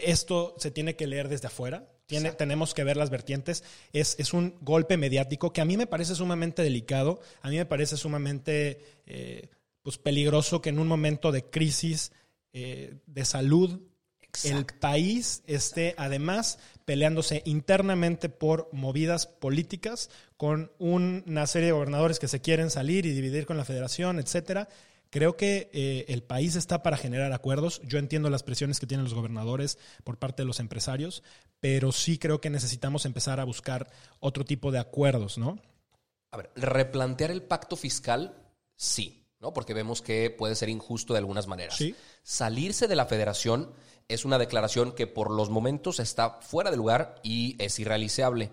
esto 0.02 0.54
se 0.56 0.70
tiene 0.70 0.96
que 0.96 1.06
leer 1.06 1.28
desde 1.28 1.49
afuera 1.49 1.90
tenemos 2.36 2.74
que 2.74 2.84
ver 2.84 2.96
las 2.96 3.10
vertientes. 3.10 3.64
Es, 3.92 4.16
es, 4.18 4.32
un 4.32 4.56
golpe 4.60 4.96
mediático 4.96 5.52
que 5.52 5.60
a 5.60 5.64
mí 5.64 5.76
me 5.76 5.86
parece 5.86 6.14
sumamente 6.14 6.62
delicado, 6.62 7.20
a 7.42 7.48
mí 7.48 7.56
me 7.56 7.66
parece 7.66 7.96
sumamente 7.96 8.80
eh, 9.06 9.48
pues 9.82 9.98
peligroso 9.98 10.60
que 10.60 10.70
en 10.70 10.78
un 10.78 10.88
momento 10.88 11.32
de 11.32 11.44
crisis 11.44 12.12
eh, 12.52 12.94
de 13.06 13.24
salud 13.24 13.80
el 14.44 14.64
país 14.64 15.42
esté 15.46 15.94
además 15.96 16.58
peleándose 16.84 17.42
internamente 17.44 18.28
por 18.28 18.68
movidas 18.72 19.26
políticas 19.26 20.10
con 20.36 20.70
una 20.78 21.46
serie 21.46 21.66
de 21.66 21.72
gobernadores 21.72 22.18
que 22.18 22.28
se 22.28 22.40
quieren 22.40 22.70
salir 22.70 23.06
y 23.06 23.12
dividir 23.12 23.46
con 23.46 23.56
la 23.56 23.64
federación, 23.64 24.18
etcétera. 24.18 24.68
Creo 25.10 25.36
que 25.36 25.70
eh, 25.72 26.04
el 26.08 26.22
país 26.22 26.54
está 26.54 26.82
para 26.84 26.96
generar 26.96 27.32
acuerdos. 27.32 27.82
Yo 27.84 27.98
entiendo 27.98 28.30
las 28.30 28.44
presiones 28.44 28.78
que 28.78 28.86
tienen 28.86 29.04
los 29.04 29.14
gobernadores 29.14 29.76
por 30.04 30.18
parte 30.18 30.42
de 30.42 30.46
los 30.46 30.60
empresarios, 30.60 31.24
pero 31.58 31.90
sí 31.90 32.16
creo 32.16 32.40
que 32.40 32.48
necesitamos 32.48 33.04
empezar 33.04 33.40
a 33.40 33.44
buscar 33.44 33.90
otro 34.20 34.44
tipo 34.44 34.70
de 34.70 34.78
acuerdos, 34.78 35.36
¿no? 35.36 35.58
A 36.30 36.36
ver, 36.36 36.50
replantear 36.54 37.32
el 37.32 37.42
pacto 37.42 37.74
fiscal, 37.74 38.36
sí, 38.76 39.26
¿no? 39.40 39.52
Porque 39.52 39.74
vemos 39.74 40.00
que 40.00 40.30
puede 40.30 40.54
ser 40.54 40.68
injusto 40.68 41.12
de 41.12 41.18
algunas 41.18 41.48
maneras. 41.48 41.76
Sí. 41.76 41.96
Salirse 42.22 42.86
de 42.86 42.94
la 42.94 43.06
federación 43.06 43.72
es 44.06 44.24
una 44.24 44.38
declaración 44.38 44.92
que 44.92 45.08
por 45.08 45.32
los 45.32 45.50
momentos 45.50 45.98
está 45.98 46.40
fuera 46.40 46.70
de 46.70 46.76
lugar 46.76 47.16
y 47.24 47.56
es 47.58 47.80
irrealizable. 47.80 48.52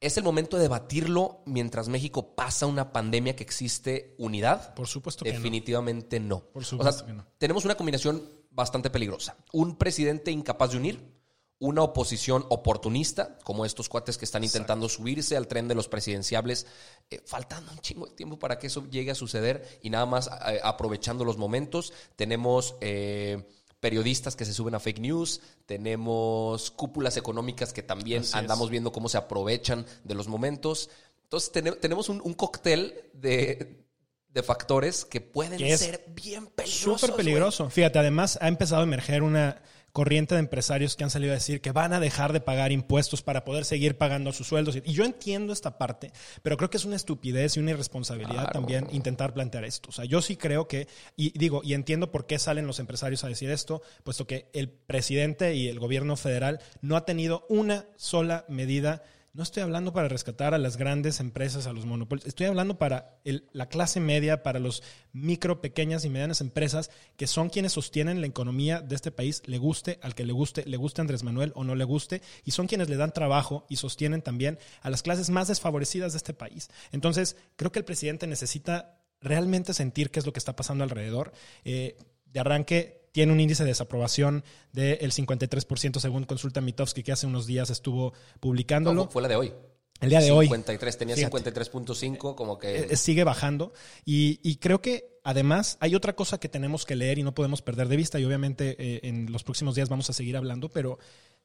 ¿Es 0.00 0.16
el 0.16 0.22
momento 0.22 0.56
de 0.56 0.62
debatirlo 0.62 1.42
mientras 1.44 1.88
México 1.88 2.34
pasa 2.36 2.66
una 2.66 2.92
pandemia 2.92 3.34
que 3.34 3.42
existe 3.42 4.14
unidad? 4.18 4.74
Por 4.74 4.86
supuesto 4.86 5.24
que 5.24 5.32
no. 5.32 5.36
Definitivamente 5.38 6.20
no. 6.20 6.40
Por 6.40 6.64
supuesto 6.64 6.94
O 6.94 6.98
sea, 6.98 7.06
que 7.06 7.12
no. 7.14 7.26
Tenemos 7.36 7.64
una 7.64 7.74
combinación 7.74 8.22
bastante 8.50 8.90
peligrosa. 8.90 9.36
Un 9.52 9.76
presidente 9.76 10.30
incapaz 10.30 10.70
de 10.70 10.76
unir, 10.76 11.18
una 11.58 11.82
oposición 11.82 12.46
oportunista, 12.48 13.38
como 13.42 13.64
estos 13.64 13.88
cuates 13.88 14.18
que 14.18 14.24
están 14.24 14.44
intentando 14.44 14.88
subirse 14.88 15.36
al 15.36 15.48
tren 15.48 15.66
de 15.66 15.74
los 15.74 15.88
presidenciables, 15.88 16.66
eh, 17.10 17.20
faltando 17.26 17.72
un 17.72 17.80
chingo 17.80 18.06
de 18.06 18.14
tiempo 18.14 18.38
para 18.38 18.60
que 18.60 18.68
eso 18.68 18.86
llegue 18.88 19.10
a 19.10 19.16
suceder 19.16 19.80
y 19.82 19.90
nada 19.90 20.06
más 20.06 20.30
eh, 20.46 20.60
aprovechando 20.62 21.24
los 21.24 21.38
momentos. 21.38 21.92
Tenemos... 22.14 22.76
eh, 22.80 23.48
periodistas 23.80 24.34
que 24.36 24.44
se 24.44 24.52
suben 24.52 24.74
a 24.74 24.80
fake 24.80 24.98
news, 25.00 25.40
tenemos 25.66 26.70
cúpulas 26.72 27.16
económicas 27.16 27.72
que 27.72 27.82
también 27.82 28.20
Así 28.20 28.30
es. 28.30 28.34
andamos 28.34 28.70
viendo 28.70 28.92
cómo 28.92 29.08
se 29.08 29.18
aprovechan 29.18 29.86
de 30.04 30.14
los 30.14 30.28
momentos. 30.28 30.90
Entonces 31.24 31.52
tene- 31.52 31.72
tenemos 31.72 32.08
un, 32.08 32.20
un 32.24 32.34
cóctel 32.34 32.94
de, 33.12 33.84
de 34.30 34.42
factores 34.42 35.04
que 35.04 35.20
pueden 35.20 35.58
Que 35.58 35.76
ser 35.78 36.04
bien 36.08 36.46
peligrosos. 36.46 37.00
Súper 37.00 37.10
güey. 37.14 37.24
peligroso. 37.24 37.70
Fíjate, 37.70 37.98
además 37.98 38.38
ha 38.40 38.48
empezado 38.48 38.80
a 38.80 38.84
emerger 38.84 39.22
una 39.22 39.60
corriente 39.98 40.36
de 40.36 40.38
empresarios 40.38 40.94
que 40.94 41.02
han 41.02 41.10
salido 41.10 41.32
a 41.32 41.34
decir 41.34 41.60
que 41.60 41.72
van 41.72 41.92
a 41.92 41.98
dejar 41.98 42.32
de 42.32 42.40
pagar 42.40 42.70
impuestos 42.70 43.20
para 43.20 43.44
poder 43.44 43.64
seguir 43.64 43.98
pagando 43.98 44.32
sus 44.32 44.46
sueldos. 44.46 44.76
Y 44.76 44.92
yo 44.92 45.02
entiendo 45.04 45.52
esta 45.52 45.76
parte, 45.76 46.12
pero 46.40 46.56
creo 46.56 46.70
que 46.70 46.76
es 46.76 46.84
una 46.84 46.94
estupidez 46.94 47.56
y 47.56 47.60
una 47.60 47.72
irresponsabilidad 47.72 48.44
Claro. 48.44 48.52
también 48.52 48.86
intentar 48.92 49.34
plantear 49.34 49.64
esto. 49.64 49.88
O 49.88 49.92
sea, 49.92 50.04
yo 50.04 50.22
sí 50.22 50.36
creo 50.36 50.68
que, 50.68 50.86
y 51.16 51.36
digo, 51.36 51.62
y 51.64 51.74
entiendo 51.74 52.12
por 52.12 52.26
qué 52.26 52.38
salen 52.38 52.68
los 52.68 52.78
empresarios 52.78 53.24
a 53.24 53.28
decir 53.28 53.50
esto, 53.50 53.82
puesto 54.04 54.24
que 54.24 54.48
el 54.52 54.68
presidente 54.68 55.56
y 55.56 55.66
el 55.66 55.80
gobierno 55.80 56.14
federal 56.14 56.60
no 56.80 56.96
ha 56.96 57.04
tenido 57.04 57.44
una 57.48 57.86
sola 57.96 58.44
medida 58.48 59.02
no 59.38 59.44
estoy 59.44 59.62
hablando 59.62 59.92
para 59.92 60.08
rescatar 60.08 60.52
a 60.52 60.58
las 60.58 60.76
grandes 60.76 61.20
empresas, 61.20 61.68
a 61.68 61.72
los 61.72 61.86
monopolios. 61.86 62.26
Estoy 62.26 62.46
hablando 62.46 62.76
para 62.76 63.20
la 63.52 63.68
clase 63.68 64.00
media, 64.00 64.42
para 64.42 64.58
los 64.58 64.82
micro, 65.12 65.60
pequeñas 65.60 66.04
y 66.04 66.10
medianas 66.10 66.40
empresas 66.40 66.90
que 67.16 67.28
son 67.28 67.48
quienes 67.48 67.70
sostienen 67.70 68.20
la 68.20 68.26
economía 68.26 68.80
de 68.80 68.96
este 68.96 69.12
país, 69.12 69.44
le 69.46 69.58
guste 69.58 70.00
al 70.02 70.16
que 70.16 70.26
le 70.26 70.32
guste, 70.32 70.64
le 70.66 70.76
guste 70.76 71.00
a 71.00 71.02
Andrés 71.02 71.22
Manuel 71.22 71.52
o 71.54 71.62
no 71.62 71.76
le 71.76 71.84
guste, 71.84 72.20
y 72.44 72.50
son 72.50 72.66
quienes 72.66 72.88
le 72.88 72.96
dan 72.96 73.12
trabajo 73.12 73.64
y 73.68 73.76
sostienen 73.76 74.22
también 74.22 74.58
a 74.82 74.90
las 74.90 75.04
clases 75.04 75.30
más 75.30 75.46
desfavorecidas 75.46 76.14
de 76.14 76.16
este 76.16 76.34
país. 76.34 76.68
Entonces, 76.90 77.36
creo 77.54 77.70
que 77.70 77.78
el 77.78 77.84
presidente 77.84 78.26
necesita 78.26 78.98
realmente 79.20 79.72
sentir 79.72 80.10
qué 80.10 80.18
es 80.18 80.26
lo 80.26 80.32
que 80.32 80.40
está 80.40 80.56
pasando 80.56 80.82
alrededor. 80.82 81.30
Eh, 81.64 81.96
de 82.26 82.40
arranque 82.40 82.97
tiene 83.12 83.32
un 83.32 83.40
índice 83.40 83.64
de 83.64 83.70
desaprobación 83.70 84.44
del 84.72 85.12
53% 85.12 86.00
según 86.00 86.24
consulta 86.24 86.60
Mitofsky 86.60 87.02
que 87.02 87.12
hace 87.12 87.26
unos 87.26 87.46
días 87.46 87.70
estuvo 87.70 88.12
publicándolo. 88.40 89.04
No, 89.04 89.10
fue 89.10 89.22
la 89.22 89.28
de 89.28 89.36
hoy. 89.36 89.52
El 90.00 90.10
día 90.10 90.20
de 90.20 90.30
hoy. 90.30 90.46
53, 90.46 90.98
tenía 90.98 91.16
Fíjate. 91.16 91.52
53.5, 91.52 92.34
como 92.34 92.58
que... 92.58 92.76
Eh, 92.90 92.96
sigue 92.96 93.24
bajando. 93.24 93.72
Y, 94.04 94.38
y 94.48 94.56
creo 94.56 94.80
que 94.80 95.18
además 95.24 95.76
hay 95.80 95.94
otra 95.94 96.14
cosa 96.14 96.38
que 96.38 96.48
tenemos 96.48 96.86
que 96.86 96.94
leer 96.94 97.18
y 97.18 97.24
no 97.24 97.34
podemos 97.34 97.62
perder 97.62 97.88
de 97.88 97.96
vista. 97.96 98.20
Y 98.20 98.24
obviamente 98.24 98.76
eh, 98.78 99.00
en 99.02 99.32
los 99.32 99.42
próximos 99.42 99.74
días 99.74 99.88
vamos 99.88 100.08
a 100.08 100.12
seguir 100.12 100.36
hablando, 100.36 100.68
pero 100.68 100.98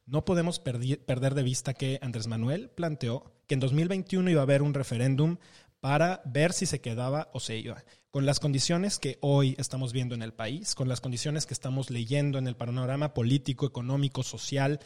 no 0.05 0.25
podemos 0.25 0.59
perder 0.59 1.33
de 1.33 1.43
vista 1.43 1.73
que 1.73 1.97
Andrés 2.01 2.27
Manuel 2.27 2.69
planteó 2.69 3.31
que 3.47 3.55
en 3.55 3.59
2021 3.59 4.29
iba 4.29 4.41
a 4.41 4.43
haber 4.43 4.61
un 4.61 4.73
referéndum 4.73 5.37
para 5.79 6.21
ver 6.25 6.53
si 6.53 6.65
se 6.65 6.81
quedaba 6.81 7.29
o 7.33 7.39
se 7.39 7.57
iba. 7.57 7.83
Con 8.13 8.27
las 8.27 8.39
condiciones 8.39 8.99
que 8.99 9.17
hoy 9.21 9.55
estamos 9.57 9.91
viendo 9.91 10.13
en 10.13 10.21
el 10.21 10.35
país, 10.35 10.75
con 10.75 10.87
las 10.87 11.01
condiciones 11.01 11.47
que 11.47 11.55
estamos 11.55 11.89
leyendo 11.89 12.37
en 12.37 12.45
el 12.45 12.55
panorama 12.55 13.15
político, 13.15 13.65
económico, 13.65 14.21
social, 14.21 14.81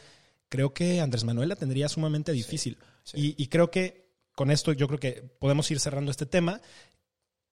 creo 0.48 0.72
que 0.72 1.02
Andrés 1.02 1.24
Manuel 1.24 1.50
la 1.50 1.56
tendría 1.56 1.90
sumamente 1.90 2.32
difícil. 2.32 2.78
Y, 3.12 3.34
y 3.36 3.48
creo 3.48 3.70
que 3.70 4.08
con 4.34 4.50
esto 4.50 4.72
yo 4.72 4.86
creo 4.86 4.98
que 4.98 5.30
podemos 5.38 5.70
ir 5.70 5.78
cerrando 5.78 6.10
este 6.10 6.24
tema. 6.24 6.62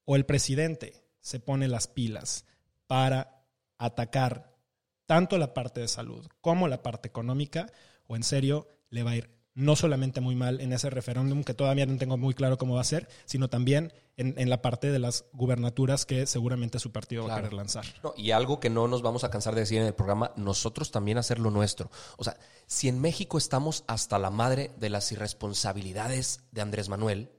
O 0.06 0.16
el 0.16 0.24
presidente 0.24 1.04
se 1.20 1.40
pone 1.40 1.68
las 1.68 1.88
pilas 1.88 2.46
para 2.86 3.44
atacar 3.76 4.56
tanto 5.04 5.36
la 5.36 5.52
parte 5.52 5.82
de 5.82 5.88
salud 5.88 6.26
como 6.40 6.68
la 6.68 6.82
parte 6.82 7.06
económica, 7.06 7.70
o 8.06 8.16
en 8.16 8.22
serio 8.22 8.66
le 8.88 9.02
va 9.02 9.10
a 9.10 9.16
ir 9.16 9.35
no 9.56 9.74
solamente 9.74 10.20
muy 10.20 10.36
mal 10.36 10.60
en 10.60 10.74
ese 10.74 10.90
referéndum, 10.90 11.42
que 11.42 11.54
todavía 11.54 11.86
no 11.86 11.96
tengo 11.96 12.18
muy 12.18 12.34
claro 12.34 12.58
cómo 12.58 12.74
va 12.74 12.82
a 12.82 12.84
ser, 12.84 13.08
sino 13.24 13.48
también 13.48 13.92
en, 14.18 14.34
en 14.36 14.50
la 14.50 14.60
parte 14.60 14.92
de 14.92 14.98
las 14.98 15.24
gubernaturas 15.32 16.04
que 16.04 16.26
seguramente 16.26 16.78
su 16.78 16.92
partido 16.92 17.26
va 17.26 17.32
a 17.32 17.36
querer 17.38 17.54
lanzar. 17.54 17.86
No, 18.02 18.12
y 18.18 18.32
algo 18.32 18.60
que 18.60 18.68
no 18.68 18.86
nos 18.86 19.00
vamos 19.00 19.24
a 19.24 19.30
cansar 19.30 19.54
de 19.54 19.62
decir 19.62 19.78
en 19.78 19.86
el 19.86 19.94
programa, 19.94 20.32
nosotros 20.36 20.90
también 20.90 21.16
hacer 21.16 21.38
lo 21.38 21.50
nuestro. 21.50 21.90
O 22.18 22.24
sea, 22.24 22.36
si 22.66 22.88
en 22.88 23.00
México 23.00 23.38
estamos 23.38 23.84
hasta 23.86 24.18
la 24.18 24.30
madre 24.30 24.72
de 24.78 24.90
las 24.90 25.10
irresponsabilidades 25.10 26.40
de 26.52 26.60
Andrés 26.60 26.90
Manuel, 26.90 27.30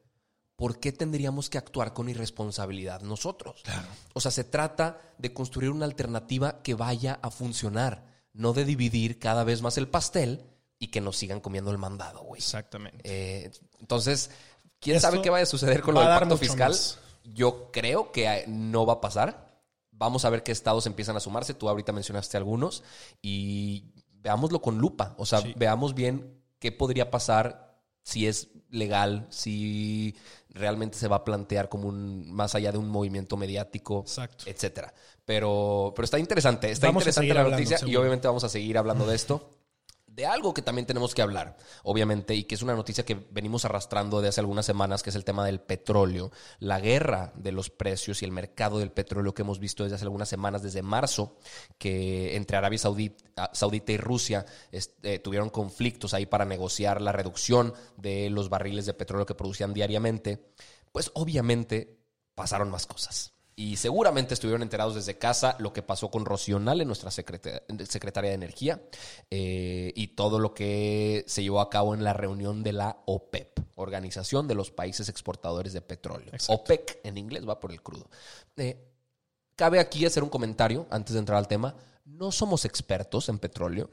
¿por 0.55 0.79
qué 0.79 0.91
tendríamos 0.91 1.51
que 1.51 1.59
actuar 1.59 1.93
con 1.93 2.09
irresponsabilidad 2.09 3.01
nosotros? 3.01 3.61
O 4.13 4.19
sea, 4.19 4.31
se 4.31 4.43
trata 4.43 4.99
de 5.19 5.33
construir 5.33 5.69
una 5.69 5.85
alternativa 5.85 6.63
que 6.63 6.73
vaya 6.73 7.19
a 7.21 7.29
funcionar, 7.29 8.07
no 8.33 8.53
de 8.53 8.65
dividir 8.65 9.19
cada 9.19 9.43
vez 9.43 9.61
más 9.61 9.77
el 9.77 9.87
pastel 9.87 10.56
y 10.79 10.87
que 10.87 11.01
nos 11.01 11.17
sigan 11.17 11.39
comiendo 11.39 11.71
el 11.71 11.77
mandado, 11.77 12.21
güey. 12.21 12.39
Exactamente. 12.39 12.99
Eh, 13.03 13.51
entonces, 13.79 14.29
¿quién 14.79 14.97
Esto 14.97 15.07
sabe 15.09 15.21
qué 15.21 15.29
vaya 15.29 15.43
a 15.43 15.47
suceder 15.47 15.81
con 15.81 15.93
lo 15.95 16.01
del 16.01 16.09
pacto 16.09 16.37
fiscal? 16.37 16.69
más. 16.71 16.99
Yo 17.23 17.71
creo 17.71 18.11
que 18.11 18.25
eh, 18.27 18.45
no 18.47 18.85
va 18.85 18.93
a 18.93 19.01
pasar. 19.01 19.61
Vamos 19.91 20.23
a 20.25 20.29
ver 20.29 20.43
qué 20.43 20.51
estados 20.51 20.85
empiezan 20.85 21.15
a 21.17 21.19
sumarse. 21.19 21.53
Tú 21.55 21.67
ahorita 21.67 21.91
mencionaste 21.91 22.37
algunos 22.37 22.83
y 23.21 23.91
veámoslo 24.13 24.61
con 24.61 24.77
lupa. 24.77 25.15
O 25.17 25.25
sea, 25.25 25.41
Sí. 25.41 25.53
veamos 25.57 25.93
bien 25.95 26.41
qué 26.59 26.71
podría 26.71 27.09
pasar 27.11 27.81
si 28.03 28.27
es 28.27 28.49
legal, 28.69 29.27
si 29.29 30.15
realmente 30.49 30.97
se 30.97 31.07
va 31.09 31.17
a 31.17 31.23
plantear 31.25 31.67
como 31.69 31.87
un 31.89 32.31
más 32.31 32.55
allá 32.55 32.71
de 32.71 32.77
un 32.77 32.87
movimiento 32.87 33.35
mediático, 33.35 34.01
Exacto. 34.01 34.45
etcétera. 34.47 34.93
Pero, 35.25 35.91
pero 35.95 36.05
está 36.05 36.17
interesante, 36.19 36.71
está 36.71 36.87
Vamos 36.87 37.01
interesante 37.03 37.33
la 37.33 37.41
hablando, 37.41 37.57
noticia 37.63 37.85
y 37.87 37.95
obviamente 37.97 38.27
vamos 38.27 38.43
a 38.45 38.49
seguir 38.49 38.77
hablando 38.77 39.05
de 39.05 39.15
esto 39.15 39.49
de 40.17 40.25
algo 40.25 40.51
que 40.51 40.63
también 40.63 40.87
tenemos 40.87 41.13
que 41.13 41.21
hablar, 41.21 41.57
obviamente, 41.83 42.33
y 42.33 42.45
que 42.45 42.55
es 42.55 42.63
una 42.63 42.73
noticia 42.73 43.05
que 43.05 43.27
venimos 43.29 43.65
arrastrando 43.65 44.19
de 44.19 44.29
hace 44.29 44.41
algunas 44.41 44.65
semanas, 44.65 45.03
que 45.03 45.11
es 45.11 45.15
el 45.15 45.23
tema 45.23 45.45
del 45.45 45.59
petróleo, 45.59 46.31
la 46.57 46.79
guerra 46.79 47.31
de 47.35 47.51
los 47.51 47.69
precios 47.69 48.23
y 48.23 48.25
el 48.25 48.31
mercado 48.31 48.79
del 48.79 48.91
petróleo 48.91 49.35
que 49.35 49.43
hemos 49.43 49.59
visto 49.59 49.83
desde 49.83 49.95
hace 49.95 50.05
algunas 50.05 50.27
semanas, 50.27 50.63
desde 50.63 50.81
marzo, 50.81 51.37
que 51.77 52.35
entre 52.35 52.57
Arabia 52.57 52.79
Saudita, 52.79 53.51
Saudita 53.53 53.91
y 53.91 53.97
Rusia 53.97 54.43
este, 54.71 55.19
tuvieron 55.19 55.51
conflictos 55.51 56.15
ahí 56.15 56.25
para 56.25 56.45
negociar 56.45 56.99
la 56.99 57.11
reducción 57.11 57.75
de 57.95 58.31
los 58.31 58.49
barriles 58.49 58.87
de 58.87 58.95
petróleo 58.95 59.27
que 59.27 59.35
producían 59.35 59.71
diariamente, 59.71 60.51
pues 60.91 61.11
obviamente 61.13 61.99
pasaron 62.33 62.71
más 62.71 62.87
cosas. 62.87 63.36
Y 63.59 63.77
seguramente 63.77 64.35
estuvieron 64.35 64.61
enterados 64.61 64.93
desde 64.93 65.17
casa 65.17 65.55
lo 65.57 65.73
que 65.73 65.81
pasó 65.81 66.11
con 66.11 66.25
Rocío 66.25 66.59
Nale, 66.59 66.85
nuestra 66.85 67.09
secreta- 67.09 67.63
secretaria 67.89 68.29
de 68.29 68.35
Energía, 68.35 68.79
eh, 69.31 69.91
y 69.95 70.09
todo 70.09 70.37
lo 70.37 70.53
que 70.53 71.25
se 71.27 71.41
llevó 71.41 71.59
a 71.59 71.71
cabo 71.71 71.95
en 71.95 72.03
la 72.03 72.13
reunión 72.13 72.61
de 72.61 72.73
la 72.73 73.01
OPEP, 73.07 73.59
Organización 73.73 74.47
de 74.47 74.53
los 74.53 74.69
Países 74.69 75.09
Exportadores 75.09 75.73
de 75.73 75.81
Petróleo. 75.81 76.29
Exacto. 76.33 76.53
OPEC 76.53 76.99
en 77.03 77.17
inglés 77.17 77.49
va 77.49 77.59
por 77.59 77.71
el 77.71 77.81
crudo. 77.81 78.07
Eh, 78.57 78.77
cabe 79.55 79.79
aquí 79.79 80.05
hacer 80.05 80.21
un 80.21 80.29
comentario 80.29 80.85
antes 80.91 81.13
de 81.13 81.19
entrar 81.19 81.39
al 81.39 81.47
tema. 81.47 81.75
No 82.05 82.31
somos 82.31 82.63
expertos 82.63 83.27
en 83.27 83.39
petróleo, 83.39 83.89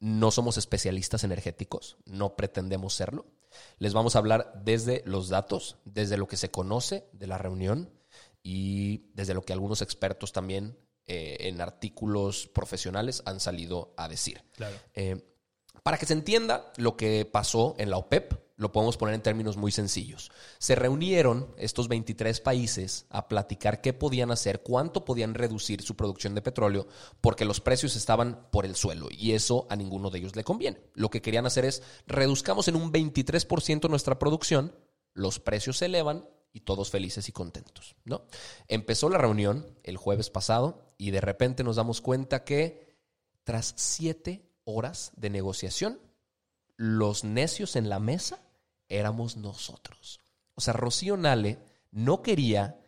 no 0.00 0.30
somos 0.30 0.58
especialistas 0.58 1.24
energéticos, 1.24 1.96
no 2.04 2.36
pretendemos 2.36 2.92
serlo. 2.92 3.24
Les 3.78 3.94
vamos 3.94 4.16
a 4.16 4.18
hablar 4.18 4.52
desde 4.66 5.02
los 5.06 5.30
datos, 5.30 5.78
desde 5.86 6.18
lo 6.18 6.28
que 6.28 6.36
se 6.36 6.50
conoce 6.50 7.08
de 7.12 7.26
la 7.26 7.38
reunión 7.38 7.90
y 8.50 9.10
desde 9.12 9.34
lo 9.34 9.42
que 9.42 9.52
algunos 9.52 9.82
expertos 9.82 10.32
también 10.32 10.78
eh, 11.06 11.36
en 11.40 11.60
artículos 11.60 12.48
profesionales 12.48 13.22
han 13.26 13.40
salido 13.40 13.92
a 13.98 14.08
decir. 14.08 14.42
Claro. 14.56 14.74
Eh, 14.94 15.22
para 15.82 15.98
que 15.98 16.06
se 16.06 16.14
entienda 16.14 16.72
lo 16.78 16.96
que 16.96 17.28
pasó 17.30 17.74
en 17.76 17.90
la 17.90 17.98
OPEP, 17.98 18.32
lo 18.56 18.72
podemos 18.72 18.96
poner 18.96 19.14
en 19.14 19.20
términos 19.20 19.58
muy 19.58 19.70
sencillos. 19.70 20.30
Se 20.58 20.76
reunieron 20.76 21.54
estos 21.58 21.88
23 21.88 22.40
países 22.40 23.04
a 23.10 23.28
platicar 23.28 23.82
qué 23.82 23.92
podían 23.92 24.30
hacer, 24.30 24.62
cuánto 24.62 25.04
podían 25.04 25.34
reducir 25.34 25.82
su 25.82 25.94
producción 25.94 26.34
de 26.34 26.40
petróleo, 26.40 26.88
porque 27.20 27.44
los 27.44 27.60
precios 27.60 27.96
estaban 27.96 28.48
por 28.50 28.64
el 28.64 28.76
suelo 28.76 29.08
y 29.10 29.32
eso 29.32 29.66
a 29.68 29.76
ninguno 29.76 30.08
de 30.08 30.20
ellos 30.20 30.36
le 30.36 30.44
conviene. 30.44 30.80
Lo 30.94 31.10
que 31.10 31.20
querían 31.20 31.44
hacer 31.44 31.66
es 31.66 31.82
reduzcamos 32.06 32.66
en 32.68 32.76
un 32.76 32.94
23% 32.94 33.90
nuestra 33.90 34.18
producción, 34.18 34.74
los 35.12 35.38
precios 35.38 35.76
se 35.76 35.84
elevan 35.84 36.24
y 36.58 36.60
todos 36.60 36.90
felices 36.90 37.28
y 37.28 37.32
contentos, 37.32 37.94
¿no? 38.04 38.22
Empezó 38.66 39.08
la 39.08 39.18
reunión 39.18 39.78
el 39.84 39.96
jueves 39.96 40.28
pasado 40.28 40.92
y 40.98 41.12
de 41.12 41.20
repente 41.20 41.62
nos 41.62 41.76
damos 41.76 42.00
cuenta 42.00 42.42
que 42.42 42.96
tras 43.44 43.74
siete 43.76 44.42
horas 44.64 45.12
de 45.16 45.30
negociación, 45.30 46.00
los 46.76 47.22
necios 47.22 47.76
en 47.76 47.88
la 47.88 48.00
mesa 48.00 48.40
éramos 48.88 49.36
nosotros. 49.36 50.20
O 50.54 50.60
sea, 50.60 50.72
Rocío 50.74 51.16
Nale 51.16 51.58
no 51.92 52.22
quería 52.22 52.80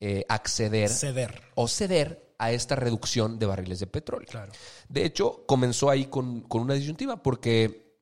eh, 0.00 0.24
acceder 0.28 0.88
Ceder. 0.88 1.42
o 1.54 1.68
ceder 1.68 2.34
a 2.38 2.52
esta 2.52 2.74
reducción 2.74 3.38
de 3.38 3.44
barriles 3.44 3.80
de 3.80 3.86
petróleo. 3.86 4.28
Claro. 4.30 4.52
De 4.88 5.04
hecho, 5.04 5.44
comenzó 5.46 5.90
ahí 5.90 6.06
con, 6.06 6.40
con 6.40 6.62
una 6.62 6.72
disyuntiva 6.72 7.22
porque 7.22 7.98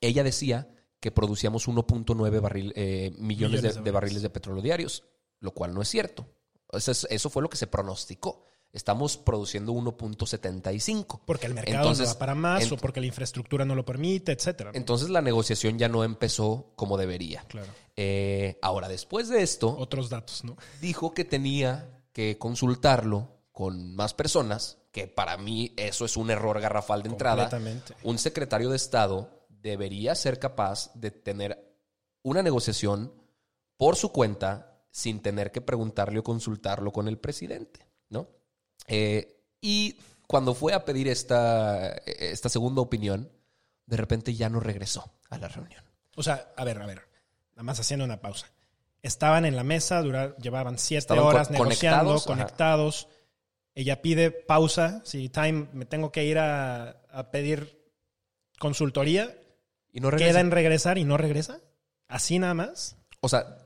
ella 0.00 0.24
decía 0.24 0.68
que 1.06 1.12
producíamos 1.12 1.68
1.9 1.68 2.40
barril, 2.40 2.72
eh, 2.74 3.12
millones, 3.16 3.60
Millones 3.60 3.62
de, 3.62 3.72
de 3.74 3.80
de 3.84 3.90
barriles 3.92 4.22
de 4.22 4.28
petróleo 4.30 4.60
diarios, 4.60 5.04
lo 5.38 5.52
cual 5.52 5.72
no 5.72 5.80
es 5.80 5.86
cierto. 5.88 6.26
Eso, 6.72 6.90
es- 6.90 7.06
eso 7.08 7.30
fue 7.30 7.42
lo 7.42 7.48
que 7.48 7.56
se 7.56 7.68
pronosticó. 7.68 8.42
Estamos 8.72 9.16
produciendo 9.16 9.70
1.75. 9.72 11.20
Porque 11.24 11.46
el 11.46 11.54
mercado 11.54 11.76
Entonces, 11.76 12.08
no 12.08 12.14
va 12.14 12.18
para 12.18 12.34
más 12.34 12.72
o 12.72 12.76
porque 12.76 12.98
la 12.98 13.06
infraestructura 13.06 13.64
no 13.64 13.76
lo 13.76 13.84
permite, 13.84 14.32
etcétera. 14.32 14.72
¿no? 14.72 14.76
Entonces 14.76 15.08
la 15.08 15.22
negociación 15.22 15.78
ya 15.78 15.88
no 15.88 16.02
empezó 16.02 16.72
como 16.74 16.96
debería. 16.98 17.44
Claro. 17.46 17.68
Eh, 17.94 18.58
ahora, 18.60 18.88
después 18.88 19.28
de 19.28 19.42
esto, 19.42 19.76
Otros 19.78 20.10
datos, 20.10 20.42
¿no? 20.42 20.56
dijo 20.80 21.14
que 21.14 21.24
tenía 21.24 22.02
que 22.12 22.36
consultarlo 22.36 23.28
con 23.52 23.94
más 23.94 24.12
personas, 24.12 24.78
que 24.90 25.06
para 25.06 25.36
mí 25.36 25.72
eso 25.76 26.04
es 26.04 26.16
un 26.16 26.30
error 26.30 26.60
garrafal 26.60 27.04
de 27.04 27.10
entrada. 27.10 27.48
Un 28.02 28.18
secretario 28.18 28.70
de 28.70 28.76
Estado 28.76 29.30
debería 29.70 30.14
ser 30.14 30.38
capaz 30.38 30.90
de 30.94 31.10
tener 31.10 31.58
una 32.22 32.42
negociación 32.42 33.12
por 33.76 33.96
su 33.96 34.10
cuenta 34.12 34.80
sin 34.90 35.20
tener 35.20 35.52
que 35.52 35.60
preguntarle 35.60 36.20
o 36.20 36.24
consultarlo 36.24 36.92
con 36.92 37.08
el 37.08 37.18
presidente, 37.18 37.86
¿no? 38.08 38.28
Eh, 38.88 39.42
y 39.60 39.98
cuando 40.26 40.54
fue 40.54 40.72
a 40.72 40.84
pedir 40.84 41.08
esta, 41.08 41.88
esta 42.06 42.48
segunda 42.48 42.80
opinión, 42.80 43.30
de 43.84 43.96
repente 43.96 44.34
ya 44.34 44.48
no 44.48 44.60
regresó 44.60 45.12
a 45.30 45.38
la 45.38 45.48
reunión. 45.48 45.84
O 46.16 46.22
sea, 46.22 46.52
a 46.56 46.64
ver, 46.64 46.80
a 46.80 46.86
ver. 46.86 47.02
Nada 47.52 47.62
más 47.64 47.78
haciendo 47.78 48.04
una 48.04 48.20
pausa. 48.20 48.46
Estaban 49.02 49.44
en 49.44 49.54
la 49.54 49.62
mesa, 49.64 50.00
durar, 50.02 50.36
llevaban 50.38 50.78
siete 50.78 50.98
Estaban 51.00 51.24
horas 51.24 51.48
co- 51.48 51.52
negociando, 51.52 52.20
conectados. 52.20 53.08
Ella 53.74 54.00
pide 54.02 54.30
pausa. 54.30 55.02
Si 55.04 55.28
time, 55.28 55.68
me 55.72 55.84
tengo 55.84 56.10
que 56.10 56.24
ir 56.24 56.38
a, 56.38 57.02
a 57.10 57.30
pedir 57.30 57.78
consultoría. 58.58 59.36
Y 59.96 60.00
no 60.00 60.10
regresó. 60.10 60.30
Queda 60.30 60.40
en 60.40 60.50
regresar 60.50 60.98
y 60.98 61.04
no 61.04 61.16
regresa. 61.16 61.60
Así 62.06 62.38
nada 62.38 62.52
más. 62.52 62.96
O 63.20 63.28
sea, 63.30 63.64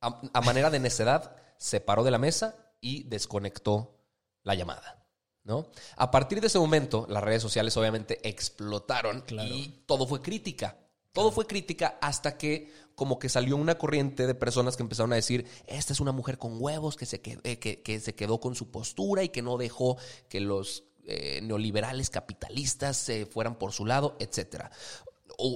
a, 0.00 0.20
a 0.32 0.40
manera 0.42 0.70
de 0.70 0.78
necedad, 0.78 1.34
se 1.58 1.80
paró 1.80 2.04
de 2.04 2.12
la 2.12 2.18
mesa 2.18 2.54
y 2.80 3.02
desconectó 3.04 3.98
la 4.44 4.54
llamada. 4.54 5.04
¿no? 5.44 5.66
A 5.96 6.10
partir 6.12 6.40
de 6.40 6.46
ese 6.46 6.58
momento, 6.60 7.06
las 7.08 7.22
redes 7.22 7.42
sociales 7.42 7.76
obviamente 7.76 8.20
explotaron 8.28 9.22
Claro. 9.22 9.48
y 9.52 9.82
todo 9.86 10.06
fue 10.06 10.22
crítica. 10.22 10.78
Todo 11.12 11.32
fue 11.32 11.46
crítica 11.46 11.98
hasta 12.00 12.38
que 12.38 12.72
como 12.94 13.18
que 13.18 13.28
salió 13.28 13.56
una 13.56 13.76
corriente 13.76 14.26
de 14.26 14.34
personas 14.34 14.76
que 14.76 14.82
empezaron 14.84 15.12
a 15.12 15.16
decir, 15.16 15.46
esta 15.66 15.92
es 15.92 16.00
una 16.00 16.12
mujer 16.12 16.38
con 16.38 16.62
huevos 16.62 16.96
que 16.96 17.06
se 17.06 17.20
quedó, 17.20 17.42
que, 17.42 17.82
que 17.82 18.00
se 18.00 18.14
quedó 18.14 18.38
con 18.38 18.54
su 18.54 18.70
postura 18.70 19.24
y 19.24 19.30
que 19.30 19.42
no 19.42 19.58
dejó 19.58 19.96
que 20.28 20.40
los 20.40 20.84
eh, 21.04 21.40
neoliberales 21.42 22.08
capitalistas 22.10 22.96
se 22.96 23.26
fueran 23.26 23.56
por 23.58 23.72
su 23.72 23.84
lado, 23.84 24.16
etcétera. 24.20 24.70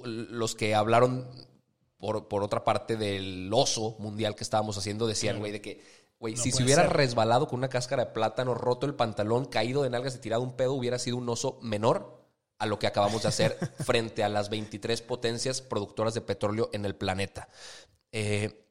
Los 0.04 0.54
que 0.54 0.74
hablaron 0.74 1.28
por, 1.98 2.28
por 2.28 2.42
otra 2.42 2.64
parte 2.64 2.96
del 2.96 3.50
oso 3.52 3.96
mundial 3.98 4.34
que 4.34 4.44
estábamos 4.44 4.76
haciendo, 4.78 5.06
decían, 5.06 5.38
güey, 5.38 5.52
de 5.52 5.60
que, 5.60 5.82
güey, 6.18 6.34
No 6.34 6.42
si 6.42 6.52
se 6.52 6.62
hubiera 6.62 6.82
ser. 6.82 6.92
resbalado 6.92 7.48
con 7.48 7.58
una 7.58 7.68
cáscara 7.68 8.06
de 8.06 8.10
plátano, 8.12 8.54
roto 8.54 8.86
el 8.86 8.94
pantalón, 8.94 9.46
caído 9.46 9.82
de 9.82 9.90
nalgas 9.90 10.16
y 10.16 10.18
tirado 10.18 10.42
un 10.42 10.56
pedo, 10.56 10.74
hubiera 10.74 10.98
sido 10.98 11.16
un 11.16 11.28
oso 11.28 11.58
menor 11.62 12.24
a 12.58 12.66
lo 12.66 12.78
que 12.78 12.86
acabamos 12.86 13.22
de 13.22 13.28
hacer 13.28 13.58
frente 13.84 14.24
a 14.24 14.28
las 14.28 14.48
23 14.50 15.02
potencias 15.02 15.60
productoras 15.62 16.14
de 16.14 16.20
petróleo 16.22 16.70
en 16.72 16.84
el 16.84 16.94
planeta. 16.94 17.48
Eh, 18.12 18.64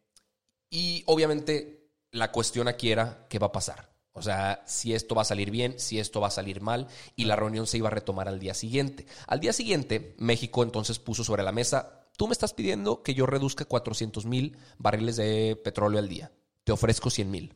y 0.69 1.03
obviamente 1.07 1.89
la 2.11 2.31
cuestión 2.31 2.67
aquí 2.67 2.91
era 2.91 3.27
qué 3.29 3.39
va 3.39 3.47
a 3.47 3.51
pasar. 3.51 3.94
O 4.17 4.21
sea, 4.21 4.63
si 4.65 4.93
esto 4.93 5.13
va 5.13 5.23
a 5.23 5.25
salir 5.25 5.51
bien, 5.51 5.77
si 5.77 5.99
esto 5.99 6.21
va 6.21 6.27
a 6.27 6.31
salir 6.31 6.61
mal, 6.61 6.87
y 7.17 7.25
la 7.25 7.35
reunión 7.35 7.67
se 7.67 7.77
iba 7.77 7.89
a 7.89 7.91
retomar 7.91 8.29
al 8.29 8.39
día 8.39 8.53
siguiente. 8.53 9.05
Al 9.27 9.41
día 9.41 9.51
siguiente, 9.51 10.15
México 10.17 10.63
entonces 10.63 10.99
puso 10.99 11.25
sobre 11.25 11.43
la 11.43 11.51
mesa, 11.51 12.05
tú 12.15 12.27
me 12.27 12.31
estás 12.31 12.53
pidiendo 12.53 13.03
que 13.03 13.13
yo 13.13 13.25
reduzca 13.25 13.65
400 13.65 14.25
mil 14.25 14.57
barriles 14.77 15.17
de 15.17 15.59
petróleo 15.61 15.99
al 15.99 16.07
día. 16.07 16.31
Te 16.63 16.71
ofrezco 16.71 17.09
100 17.09 17.29
mil. 17.29 17.55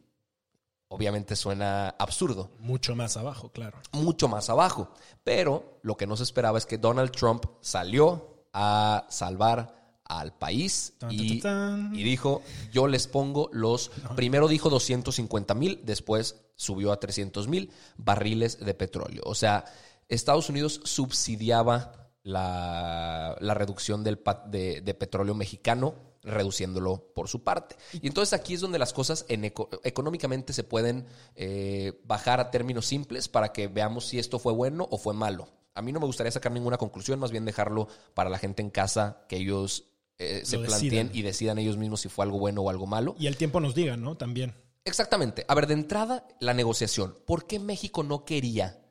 Obviamente 0.89 1.35
suena 1.35 1.89
absurdo 1.97 2.51
Mucho 2.59 2.93
más 2.95 3.15
abajo, 3.15 3.51
claro. 3.53 3.77
mucho 3.93 4.27
más 4.27 4.49
abajo. 4.49 4.91
Pero 5.23 5.79
lo 5.81 5.95
que 5.95 6.07
no 6.07 6.17
se 6.17 6.23
esperaba 6.23 6.57
es 6.57 6.65
que 6.65 6.77
Donald 6.77 7.11
Trump 7.11 7.45
salió 7.61 8.43
a 8.51 9.05
salvar 9.09 9.78
al 10.09 10.33
país 10.37 10.93
Tan, 10.97 11.11
y, 11.11 11.39
tan, 11.39 11.91
tan. 11.91 11.95
y 11.95 12.03
dijo, 12.03 12.41
yo 12.73 12.87
les 12.87 13.07
pongo 13.07 13.49
los, 13.53 13.89
primero 14.17 14.47
dijo 14.49 14.69
250 14.69 15.53
mil, 15.53 15.79
después 15.85 16.35
subió 16.55 16.91
a 16.91 16.99
300 16.99 17.47
mil 17.47 17.71
barriles 17.95 18.59
de 18.59 18.73
petróleo. 18.73 19.21
O 19.25 19.35
sea, 19.35 19.63
Estados 20.09 20.49
Unidos 20.49 20.81
subsidiaba 20.83 22.11
la, 22.23 23.37
la 23.39 23.53
reducción 23.53 24.03
del, 24.03 24.19
de, 24.47 24.81
de 24.81 24.93
petróleo 24.93 25.35
mexicano 25.35 25.95
reduciéndolo 26.21 27.11
por 27.15 27.27
su 27.29 27.43
parte. 27.43 27.75
Y 28.01 28.07
entonces 28.07 28.33
aquí 28.33 28.53
es 28.55 28.61
donde 28.61 28.77
las 28.79 28.91
cosas 28.93 29.25
en 29.29 29.45
eco- 29.45 29.69
económicamente 29.83 30.51
se 30.53 30.63
pueden 30.63 31.05
eh, 31.35 32.01
bajar 32.05 32.39
a 32.41 32.51
términos 32.51 32.85
simples 32.87 33.29
para 33.29 33.53
que 33.53 33.67
veamos 33.67 34.05
si 34.05 34.19
esto 34.19 34.37
fue 34.37 34.51
bueno 34.53 34.87
o 34.91 34.97
fue 34.97 35.13
malo. 35.13 35.47
A 35.75 35.81
mí 35.81 35.93
no 35.93 35.99
me 36.01 36.05
gustaría 36.07 36.31
sacar 36.31 36.51
ninguna 36.51 36.77
conclusión, 36.77 37.19
más 37.19 37.31
bien 37.31 37.45
dejarlo 37.45 37.87
para 38.13 38.29
la 38.29 38.37
gente 38.37 38.61
en 38.61 38.69
casa 38.69 39.23
que 39.29 39.37
ellos 39.37 39.85
eh, 40.19 40.41
se 40.43 40.57
planteen 40.59 41.07
decidan. 41.07 41.09
y 41.13 41.21
decidan 41.21 41.57
ellos 41.59 41.77
mismos 41.77 42.01
si 42.01 42.09
fue 42.09 42.25
algo 42.25 42.37
bueno 42.39 42.61
o 42.61 42.69
algo 42.69 42.85
malo. 42.85 43.15
Y 43.17 43.27
el 43.27 43.37
tiempo 43.37 43.61
nos 43.61 43.73
diga, 43.73 43.95
¿no? 43.95 44.17
También. 44.17 44.53
Exactamente. 44.83 45.45
A 45.47 45.55
ver, 45.55 45.65
de 45.65 45.75
entrada, 45.75 46.27
la 46.39 46.53
negociación. 46.53 47.17
¿Por 47.25 47.47
qué 47.47 47.57
México 47.59 48.03
no 48.03 48.25
quería 48.25 48.81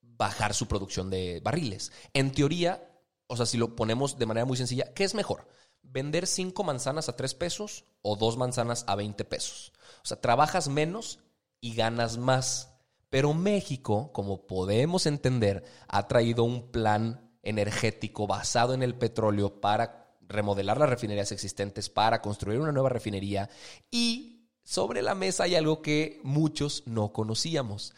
bajar 0.00 0.54
su 0.54 0.66
producción 0.68 1.10
de 1.10 1.40
barriles? 1.42 1.90
En 2.14 2.30
teoría, 2.30 2.90
o 3.26 3.36
sea, 3.36 3.44
si 3.44 3.58
lo 3.58 3.74
ponemos 3.74 4.18
de 4.18 4.26
manera 4.26 4.44
muy 4.44 4.56
sencilla, 4.56 4.92
¿qué 4.94 5.04
es 5.04 5.14
mejor? 5.14 5.48
¿Vender 5.82 6.26
cinco 6.26 6.62
manzanas 6.64 7.08
a 7.08 7.16
tres 7.16 7.34
pesos 7.34 7.84
o 8.02 8.14
dos 8.16 8.36
manzanas 8.36 8.84
a 8.86 8.94
20 8.94 9.24
pesos? 9.24 9.72
O 10.04 10.06
sea, 10.06 10.20
trabajas 10.20 10.68
menos 10.68 11.18
y 11.60 11.74
ganas 11.74 12.18
más. 12.18 12.74
Pero 13.10 13.34
México, 13.34 14.12
como 14.12 14.46
podemos 14.46 15.06
entender, 15.06 15.64
ha 15.88 16.06
traído 16.08 16.44
un 16.44 16.70
plan 16.70 17.32
energético 17.42 18.26
basado 18.26 18.74
en 18.74 18.82
el 18.82 18.94
petróleo 18.94 19.60
para 19.60 20.07
remodelar 20.28 20.78
las 20.78 20.88
refinerías 20.88 21.32
existentes, 21.32 21.88
para 21.88 22.22
construir 22.22 22.60
una 22.60 22.72
nueva 22.72 22.88
refinería 22.90 23.48
y 23.90 24.38
sobre 24.62 25.00
la 25.00 25.14
mesa 25.14 25.44
hay 25.44 25.54
algo 25.54 25.80
que 25.80 26.20
muchos 26.22 26.82
no 26.86 27.12
conocíamos. 27.12 27.94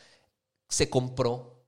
Se 0.69 0.89
compró 0.89 1.67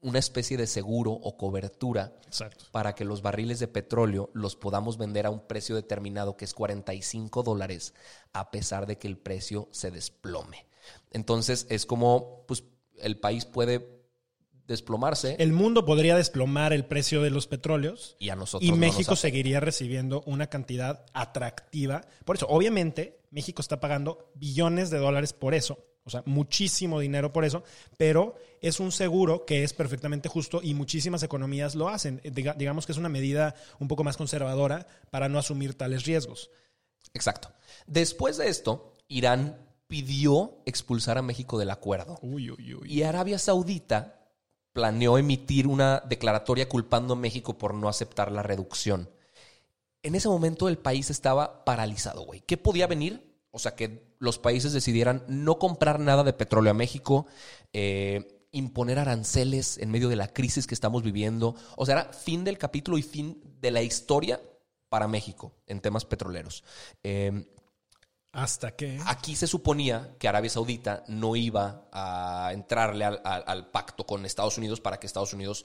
una 0.00 0.18
especie 0.18 0.56
de 0.56 0.66
seguro 0.66 1.12
o 1.12 1.36
cobertura 1.36 2.18
Exacto. 2.26 2.64
para 2.70 2.94
que 2.94 3.04
los 3.04 3.22
barriles 3.22 3.60
de 3.60 3.68
petróleo 3.68 4.30
los 4.34 4.56
podamos 4.56 4.98
vender 4.98 5.26
a 5.26 5.30
un 5.30 5.46
precio 5.46 5.74
determinado 5.74 6.36
que 6.36 6.44
es 6.44 6.54
45 6.54 7.42
dólares, 7.42 7.94
a 8.32 8.50
pesar 8.50 8.86
de 8.86 8.98
que 8.98 9.08
el 9.08 9.16
precio 9.16 9.68
se 9.72 9.90
desplome. 9.90 10.66
Entonces 11.10 11.66
es 11.70 11.86
como 11.86 12.44
pues, 12.46 12.64
el 12.98 13.18
país 13.18 13.44
puede 13.44 13.95
desplomarse 14.66 15.36
El 15.38 15.52
mundo 15.52 15.84
podría 15.84 16.16
desplomar 16.16 16.72
el 16.72 16.84
precio 16.84 17.22
de 17.22 17.30
los 17.30 17.46
petróleos 17.46 18.16
y 18.18 18.30
a 18.30 18.36
nosotros 18.36 18.66
y 18.66 18.72
no 18.72 18.76
México 18.78 19.14
seguiría 19.16 19.60
recibiendo 19.60 20.22
una 20.26 20.48
cantidad 20.48 21.04
atractiva. 21.12 22.02
Por 22.24 22.36
eso, 22.36 22.46
obviamente, 22.48 23.20
México 23.30 23.60
está 23.62 23.80
pagando 23.80 24.30
billones 24.34 24.90
de 24.90 24.98
dólares 24.98 25.32
por 25.32 25.54
eso. 25.54 25.78
O 26.04 26.10
sea, 26.10 26.22
muchísimo 26.24 27.00
dinero 27.00 27.32
por 27.32 27.44
eso, 27.44 27.64
pero 27.96 28.36
es 28.60 28.78
un 28.78 28.92
seguro 28.92 29.44
que 29.44 29.64
es 29.64 29.72
perfectamente 29.72 30.28
justo 30.28 30.60
y 30.62 30.72
muchísimas 30.72 31.24
economías 31.24 31.74
lo 31.74 31.88
hacen. 31.88 32.20
Diga- 32.22 32.54
digamos 32.56 32.86
que 32.86 32.92
es 32.92 32.98
una 32.98 33.08
medida 33.08 33.56
un 33.80 33.88
poco 33.88 34.04
más 34.04 34.16
conservadora 34.16 34.86
para 35.10 35.28
no 35.28 35.38
asumir 35.40 35.74
tales 35.74 36.04
riesgos. 36.04 36.50
Exacto. 37.12 37.50
Después 37.88 38.36
de 38.36 38.48
esto, 38.48 38.94
Irán 39.08 39.58
pidió 39.88 40.58
expulsar 40.64 41.18
a 41.18 41.22
México 41.22 41.58
del 41.58 41.70
acuerdo. 41.70 42.18
Uy, 42.22 42.50
uy, 42.50 42.74
uy. 42.74 42.92
Y 42.92 43.02
Arabia 43.02 43.38
Saudita 43.40 44.15
planeó 44.76 45.16
emitir 45.16 45.66
una 45.66 46.02
declaratoria 46.06 46.68
culpando 46.68 47.14
a 47.14 47.16
México 47.16 47.56
por 47.56 47.72
no 47.72 47.88
aceptar 47.88 48.30
la 48.30 48.42
reducción. 48.42 49.08
en 50.02 50.14
ese 50.14 50.28
momento 50.28 50.68
el 50.68 50.76
país 50.76 51.08
estaba 51.08 51.64
paralizado, 51.64 52.22
güey. 52.26 52.42
¿Qué 52.42 52.58
podía 52.58 52.86
venir? 52.86 53.26
O 53.50 53.58
sea, 53.58 53.74
que 53.74 54.14
los 54.18 54.38
países 54.38 54.74
decidieran 54.74 55.24
no 55.28 55.58
comprar 55.58 55.98
nada 55.98 56.24
de 56.24 56.34
petróleo 56.34 56.72
a 56.72 56.74
México, 56.74 57.26
eh, 57.72 58.44
imponer 58.52 58.98
aranceles 58.98 59.78
en 59.78 59.90
medio 59.90 60.10
de 60.10 60.16
la 60.16 60.28
crisis 60.28 60.66
que 60.66 60.74
estamos 60.74 61.02
viviendo. 61.02 61.56
O 61.76 61.86
sea, 61.86 61.94
era 61.94 62.12
fin 62.12 62.44
del 62.44 62.58
capítulo 62.58 62.98
y 62.98 63.02
fin 63.02 63.40
de 63.62 63.70
la 63.70 63.82
historia 63.82 64.42
para 64.90 65.08
México 65.08 65.54
en 65.66 65.80
temas 65.80 66.04
petroleros. 66.04 66.62
Eh, 67.02 67.46
Hasta 68.36 68.76
que... 68.76 69.00
Aquí 69.06 69.34
se 69.34 69.46
suponía 69.46 70.14
que 70.18 70.28
Arabia 70.28 70.50
Saudita 70.50 71.04
no 71.08 71.34
iba 71.36 71.88
a 71.90 72.50
entrarle 72.52 73.04
al, 73.04 73.20
al- 73.24 73.44
al 73.46 73.70
pacto 73.70 74.04
con 74.04 74.24
Estados 74.26 74.58
Unidos 74.58 74.80
para 74.80 74.98
que 75.00 75.06
Estados 75.06 75.32
Unidos 75.32 75.64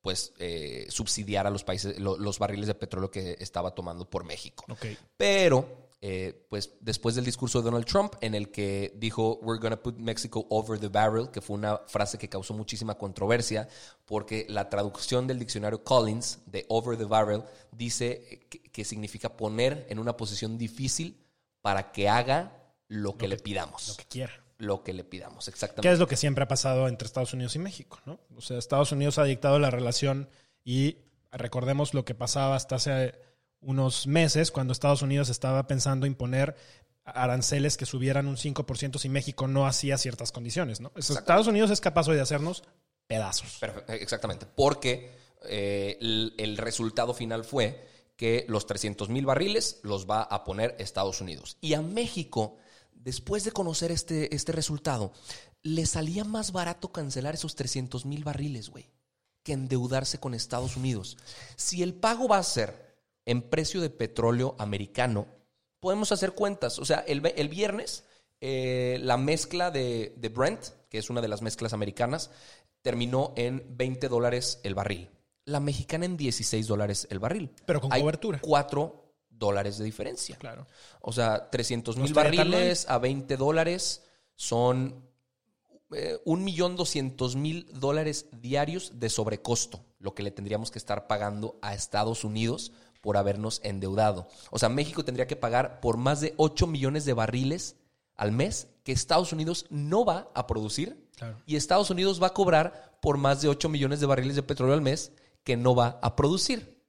pues 0.00 0.32
eh, 0.38 0.86
subsidiara 0.90 1.50
los 1.50 1.64
países 1.64 1.98
lo- 1.98 2.16
los 2.18 2.38
barriles 2.38 2.66
de 2.68 2.74
petróleo 2.74 3.10
que 3.10 3.36
estaba 3.40 3.74
tomando 3.74 4.08
por 4.08 4.24
México. 4.24 4.64
Ok. 4.68 4.86
Pero 5.16 5.88
eh, 6.00 6.46
pues 6.48 6.74
después 6.80 7.16
del 7.16 7.24
discurso 7.24 7.58
de 7.58 7.64
Donald 7.64 7.84
Trump 7.84 8.14
en 8.20 8.36
el 8.36 8.52
que 8.52 8.92
dijo 8.96 9.40
we're 9.42 9.60
gonna 9.60 9.82
put 9.82 9.96
Mexico 9.98 10.46
over 10.50 10.78
the 10.78 10.86
barrel, 10.88 11.30
que 11.32 11.40
fue 11.40 11.56
una 11.56 11.78
frase 11.88 12.16
que 12.18 12.28
causó 12.28 12.54
muchísima 12.54 12.96
controversia 12.96 13.66
porque 14.04 14.46
la 14.48 14.70
traducción 14.70 15.26
del 15.26 15.40
diccionario 15.40 15.82
Collins 15.82 16.38
de 16.46 16.64
over 16.68 16.96
the 16.96 17.04
barrel 17.04 17.42
dice 17.72 18.46
que, 18.48 18.62
que 18.62 18.84
significa 18.84 19.36
poner 19.36 19.86
en 19.90 19.98
una 19.98 20.16
posición 20.16 20.56
difícil 20.56 21.24
para 21.62 21.92
que 21.92 22.08
haga 22.08 22.52
lo 22.88 23.16
que, 23.16 23.28
le 23.28 23.36
pidamos. 23.36 23.88
Lo 23.88 23.96
que 23.96 24.04
quiera. 24.06 24.32
Lo 24.58 24.82
que 24.82 24.92
le 24.92 25.04
pidamos, 25.04 25.44
¿Qué 25.44 25.50
exactamente. 25.50 25.92
es 25.92 25.98
lo 26.00 26.08
que 26.08 26.16
siempre 26.16 26.42
ha 26.42 26.48
pasado 26.48 26.88
entre 26.88 27.06
Estados 27.06 27.32
Unidos 27.32 27.54
y 27.54 27.60
México? 27.60 28.00
¿no? 28.06 28.18
O 28.36 28.40
sea, 28.40 28.58
Estados 28.58 28.90
Unidos 28.90 29.18
ha 29.18 29.24
dictado 29.24 29.58
la 29.60 29.70
relación 29.70 30.28
y 30.64 30.96
recordemos 31.30 31.94
lo 31.94 32.04
que 32.04 32.14
pasaba 32.16 32.56
hasta 32.56 32.74
hace 32.76 33.14
unos 33.60 34.06
meses 34.08 34.50
cuando 34.50 34.72
Estados 34.72 35.02
Unidos 35.02 35.28
estaba 35.28 35.66
pensando 35.68 36.06
imponer 36.06 36.56
aranceles 37.04 37.76
que 37.76 37.86
subieran 37.86 38.26
un 38.26 38.36
5% 38.36 38.98
si 38.98 39.08
México 39.08 39.46
no 39.48 39.66
hacía 39.66 39.96
ciertas 39.96 40.32
condiciones. 40.32 40.80
¿no? 40.80 40.92
Estados 40.96 41.46
Unidos 41.46 41.70
es 41.70 41.80
capaz 41.80 42.08
hoy 42.08 42.16
de 42.16 42.22
hacernos 42.22 42.64
pedazos. 43.06 43.60
Perfe- 43.60 43.84
Exactamente, 44.00 44.46
porque 44.46 45.10
eh, 45.48 45.96
el, 46.00 46.34
el 46.36 46.56
resultado 46.58 47.14
final 47.14 47.44
fue 47.44 47.86
que 48.18 48.44
los 48.48 48.66
300 48.66 49.08
mil 49.10 49.24
barriles 49.24 49.78
los 49.84 50.10
va 50.10 50.22
a 50.22 50.42
poner 50.42 50.74
Estados 50.80 51.20
Unidos. 51.20 51.56
Y 51.60 51.74
a 51.74 51.82
México, 51.82 52.56
después 52.92 53.44
de 53.44 53.52
conocer 53.52 53.92
este, 53.92 54.34
este 54.34 54.50
resultado, 54.50 55.12
le 55.62 55.86
salía 55.86 56.24
más 56.24 56.50
barato 56.50 56.90
cancelar 56.90 57.34
esos 57.34 57.54
300 57.54 58.06
mil 58.06 58.24
barriles, 58.24 58.70
güey, 58.70 58.90
que 59.44 59.52
endeudarse 59.52 60.18
con 60.18 60.34
Estados 60.34 60.76
Unidos. 60.76 61.16
Si 61.54 61.80
el 61.84 61.94
pago 61.94 62.26
va 62.26 62.38
a 62.38 62.42
ser 62.42 62.98
en 63.24 63.40
precio 63.40 63.80
de 63.80 63.88
petróleo 63.88 64.56
americano, 64.58 65.28
podemos 65.78 66.10
hacer 66.10 66.32
cuentas. 66.32 66.80
O 66.80 66.84
sea, 66.84 67.04
el, 67.06 67.24
el 67.36 67.48
viernes, 67.48 68.02
eh, 68.40 68.98
la 69.00 69.16
mezcla 69.16 69.70
de, 69.70 70.12
de 70.16 70.28
Brent, 70.28 70.64
que 70.90 70.98
es 70.98 71.08
una 71.08 71.20
de 71.20 71.28
las 71.28 71.40
mezclas 71.40 71.72
americanas, 71.72 72.32
terminó 72.82 73.32
en 73.36 73.64
20 73.76 74.08
dólares 74.08 74.58
el 74.64 74.74
barril. 74.74 75.08
La 75.48 75.60
mexicana 75.60 76.04
en 76.04 76.16
16 76.16 76.66
dólares 76.66 77.06
el 77.10 77.18
barril. 77.18 77.50
Pero 77.66 77.80
con 77.80 77.92
Hay 77.92 78.00
cobertura. 78.00 78.38
4 78.40 79.04
dólares 79.30 79.78
de 79.78 79.84
diferencia. 79.84 80.36
Claro. 80.36 80.66
O 81.00 81.12
sea, 81.12 81.48
300 81.50 81.96
No 81.96 82.04
mil 82.04 82.12
barriles 82.14 82.88
a 82.88 82.98
20 82.98 83.36
dólares 83.36 84.02
son 84.34 85.04
eh, 85.92 86.18
un 86.24 86.44
millón 86.44 86.76
doscientos 86.76 87.34
mil 87.36 87.66
dólares 87.72 88.26
diarios 88.32 88.92
de 89.00 89.08
sobrecosto, 89.08 89.84
lo 89.98 90.14
que 90.14 90.22
le 90.22 90.30
tendríamos 90.30 90.70
que 90.70 90.78
estar 90.78 91.06
pagando 91.06 91.58
a 91.62 91.74
Estados 91.74 92.24
Unidos 92.24 92.72
por 93.00 93.16
habernos 93.16 93.60
endeudado. 93.64 94.28
O 94.50 94.58
sea, 94.58 94.68
México 94.68 95.04
tendría 95.04 95.26
que 95.26 95.36
pagar 95.36 95.80
por 95.80 95.96
más 95.96 96.20
de 96.20 96.34
8 96.36 96.66
millones 96.66 97.04
de 97.04 97.12
barriles 97.14 97.76
al 98.16 98.32
mes 98.32 98.66
que 98.82 98.92
Estados 98.92 99.32
Unidos 99.32 99.66
no 99.70 100.04
va 100.04 100.30
a 100.34 100.46
producir 100.46 101.08
Claro. 101.16 101.36
y 101.46 101.56
Estados 101.56 101.90
Unidos 101.90 102.22
va 102.22 102.28
a 102.28 102.34
cobrar 102.34 102.98
por 103.00 103.16
más 103.16 103.40
de 103.40 103.48
8 103.48 103.68
millones 103.68 104.00
de 104.00 104.06
barriles 104.06 104.36
de 104.36 104.42
petróleo 104.42 104.74
al 104.74 104.82
mes 104.82 105.12
que 105.48 105.56
no 105.56 105.74
va 105.74 105.98
a 106.02 106.14
producir. 106.14 106.84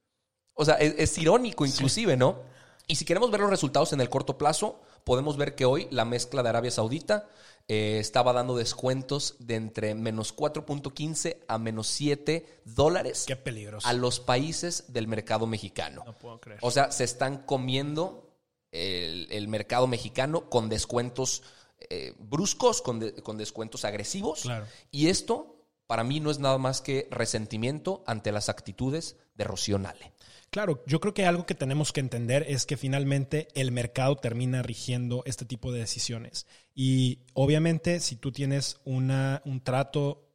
O 0.54 0.65
sea, 0.65 0.76
es, 0.76 0.93
es 0.98 1.17
irónico 1.17 1.65
inclusive, 1.65 2.17
¿no? 2.17 2.41
Y 2.88 2.95
si 2.95 3.06
queremos 3.06 3.32
ver 3.32 3.39
los 3.39 3.50
resultados 3.50 3.93
en 3.93 4.02
el 4.02 4.10
corto 4.10 4.38
plazo, 4.38 4.82
podemos 5.06 5.38
ver 5.38 5.56
que 5.56 5.63
hoy 5.63 5.88
la 5.91 6.04
mezcla 6.04 6.43
de 6.43 6.50
Arabia 6.50 6.72
Saudita 6.72 7.30
eh, 7.69 8.00
estaba 8.02 8.34
dando 8.34 8.58
descuentos 8.58 9.38
de 9.39 9.56
entre 9.56 9.95
menos 9.95 10.36
4.15 10.36 11.38
a 11.48 11.58
menos 11.58 11.88
7 11.88 12.62
dólares 12.65 13.24
Qué 13.28 13.38
peligroso. 13.38 13.88
a 13.88 13.93
los 13.93 14.19
países 14.19 14.91
del 14.91 15.08
mercado 15.08 15.48
mexicano. 15.48 16.04
No 16.06 16.17
puedo 16.17 16.41
creer. 16.41 16.60
O 16.62 16.69
sea, 16.69 16.91
se 16.91 17.06
están 17.06 17.43
comiendo 17.43 18.36
el, 18.74 19.28
el 19.32 19.48
mercado 19.48 19.88
mexicano 19.88 20.50
con 20.50 20.67
descuentos 20.67 21.43
eh, 21.89 22.13
bruscos, 22.19 22.82
con, 22.82 23.00
de- 23.00 23.13
con 23.24 23.38
descuentos 23.38 23.86
agresivos. 23.86 24.41
Claro. 24.41 24.65
Y 24.91 25.08
esto, 25.08 25.59
para 25.89 26.04
mí, 26.04 26.19
no 26.19 26.30
es 26.30 26.38
nada 26.38 26.60
más 26.60 26.82
que 26.82 27.08
resentimiento 27.10 28.04
ante 28.06 28.32
las 28.32 28.47
actitudes 28.47 29.17
de 29.34 29.43
Rocío 29.43 29.80
Nale. 29.80 30.13
Claro, 30.52 30.84
yo 30.86 30.99
creo 30.99 31.15
que 31.15 31.25
algo 31.25 31.47
que 31.47 31.56
tenemos 31.56 31.91
que 31.91 31.99
entender 31.99 32.45
es 32.47 32.67
que 32.67 32.78
finalmente 32.78 33.47
el 33.56 33.71
mercado 33.71 34.15
termina 34.15 34.62
rigiendo 34.62 35.23
este 35.25 35.45
tipo 35.45 35.71
de 35.71 35.80
decisiones. 35.80 36.45
Y 36.75 37.21
obviamente 37.34 37.99
si 38.02 38.15
tú 38.17 38.32
tienes 38.32 38.78
una, 38.86 39.41
un 39.45 39.62
trato 39.63 40.30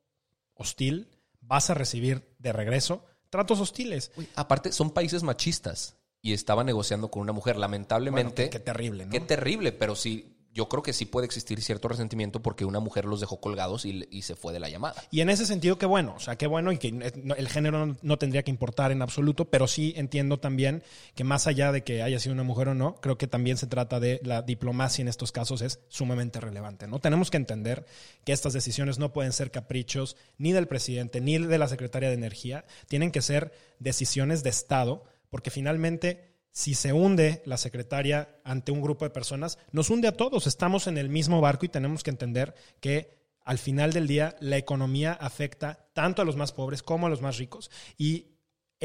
hostil, 0.55 1.09
vas 1.41 1.71
a 1.71 1.75
recibir 1.75 2.35
de 2.39 2.53
regreso 2.53 3.05
tratos 3.31 3.61
hostiles. 3.61 4.11
Uy, 4.17 4.29
aparte, 4.35 4.73
son 4.73 4.91
países 4.91 5.23
machistas 5.23 5.97
y 6.21 6.33
estaba 6.33 6.65
negociando 6.65 7.11
con 7.13 7.23
una 7.23 7.33
mujer. 7.33 7.57
Lamentablemente. 7.59 8.43
Bueno, 8.43 8.51
qué- 8.51 8.59
qué 8.59 8.65
terrible, 8.65 9.07
¿no? 9.07 9.13
Qué 9.13 9.21
terrible, 9.21 9.71
pero 9.73 9.95
sí. 9.95 10.34
Yo 10.55 10.69
creo 10.69 10.85
que 10.85 10.93
sí 10.93 11.05
puede 11.05 11.27
existir 11.27 11.61
cierto 11.61 11.89
resentimiento 11.89 12.41
porque 12.41 12.65
una 12.65 12.79
mujer 12.79 13.07
los 13.07 13.19
dejó 13.21 13.41
colgados 13.41 13.85
y, 13.85 14.23
se 14.23 14.37
fue 14.37 14.53
de 14.53 14.61
la 14.61 14.69
llamada. 14.69 15.03
Y 15.11 15.21
en 15.21 15.29
ese 15.29 15.47
sentido, 15.47 15.77
qué 15.79 15.87
bueno, 15.87 16.15
o 16.17 16.21
sea, 16.21 16.37
qué 16.37 16.47
bueno 16.47 16.71
y 16.71 16.79
que 16.79 16.93
no- 16.93 17.35
el 17.35 17.49
género 17.49 17.85
no, 17.85 17.97
no 18.01 18.19
tendría 18.19 18.45
que 18.45 18.53
importar 18.53 18.93
en 18.93 19.03
absoluto, 19.03 19.47
pero 19.47 19.67
sí 19.67 19.93
entiendo 19.97 20.39
también 20.39 20.85
que 21.17 21.25
más 21.25 21.49
allá 21.49 21.73
de 21.73 21.83
que 21.83 22.03
haya 22.03 22.21
sido 22.21 22.33
una 22.35 22.45
mujer 22.45 22.69
o 22.69 22.75
no, 22.75 22.95
creo 23.01 23.19
que 23.19 23.27
también 23.27 23.57
se 23.57 23.67
trata 23.67 23.99
de 23.99 24.21
la 24.23 24.43
diplomacia 24.43 25.03
en 25.03 25.09
estos 25.09 25.33
casos 25.33 25.61
es 25.61 25.81
sumamente 25.89 26.41
relevante, 26.41 26.87
¿no? 26.87 27.01
Tenemos 27.01 27.31
que 27.33 27.37
entender 27.37 27.85
que 28.25 28.33
estas 28.33 28.53
decisiones 28.53 28.99
no 29.01 29.13
pueden 29.13 29.33
ser 29.33 29.51
caprichos 29.51 30.17
ni 30.39 30.53
del 30.53 30.69
presidente 30.69 31.21
ni 31.21 31.37
de 31.39 31.59
la 31.59 31.67
secretaria 31.69 32.09
de 32.09 32.15
Energía, 32.15 32.65
tienen 32.87 33.11
que 33.11 33.23
ser 33.23 33.53
decisiones 33.81 34.45
de 34.45 34.51
Estado, 34.51 35.05
porque 35.31 35.51
finalmente 35.51 36.34
si 36.55 36.75
se 36.75 36.93
hunde 36.93 37.43
la 37.45 37.57
secretaria 37.57 38.39
ante 38.45 38.71
un 38.71 38.81
grupo 38.81 39.05
de 39.05 39.11
personas, 39.11 39.59
nos 39.73 39.91
hunde 39.91 40.07
a 40.07 40.17
todos. 40.17 40.47
Estamos 40.47 40.87
en 40.87 40.99
el 40.99 41.09
mismo 41.09 41.41
barco 41.41 41.67
y 41.67 41.69
tenemos 41.69 42.05
que 42.05 42.11
entender 42.11 42.55
que 42.81 43.19
al 43.45 43.59
final 43.59 43.93
del 43.93 44.07
día 44.07 44.37
la 44.39 44.57
economía 44.57 45.13
afecta 45.13 45.89
tanto 45.93 46.23
a 46.23 46.25
los 46.25 46.37
más 46.37 46.53
pobres 46.53 46.85
como 46.85 47.09
a 47.09 47.11
los 47.11 47.21
más 47.21 47.39
ricos 47.39 47.73
y 47.99 48.34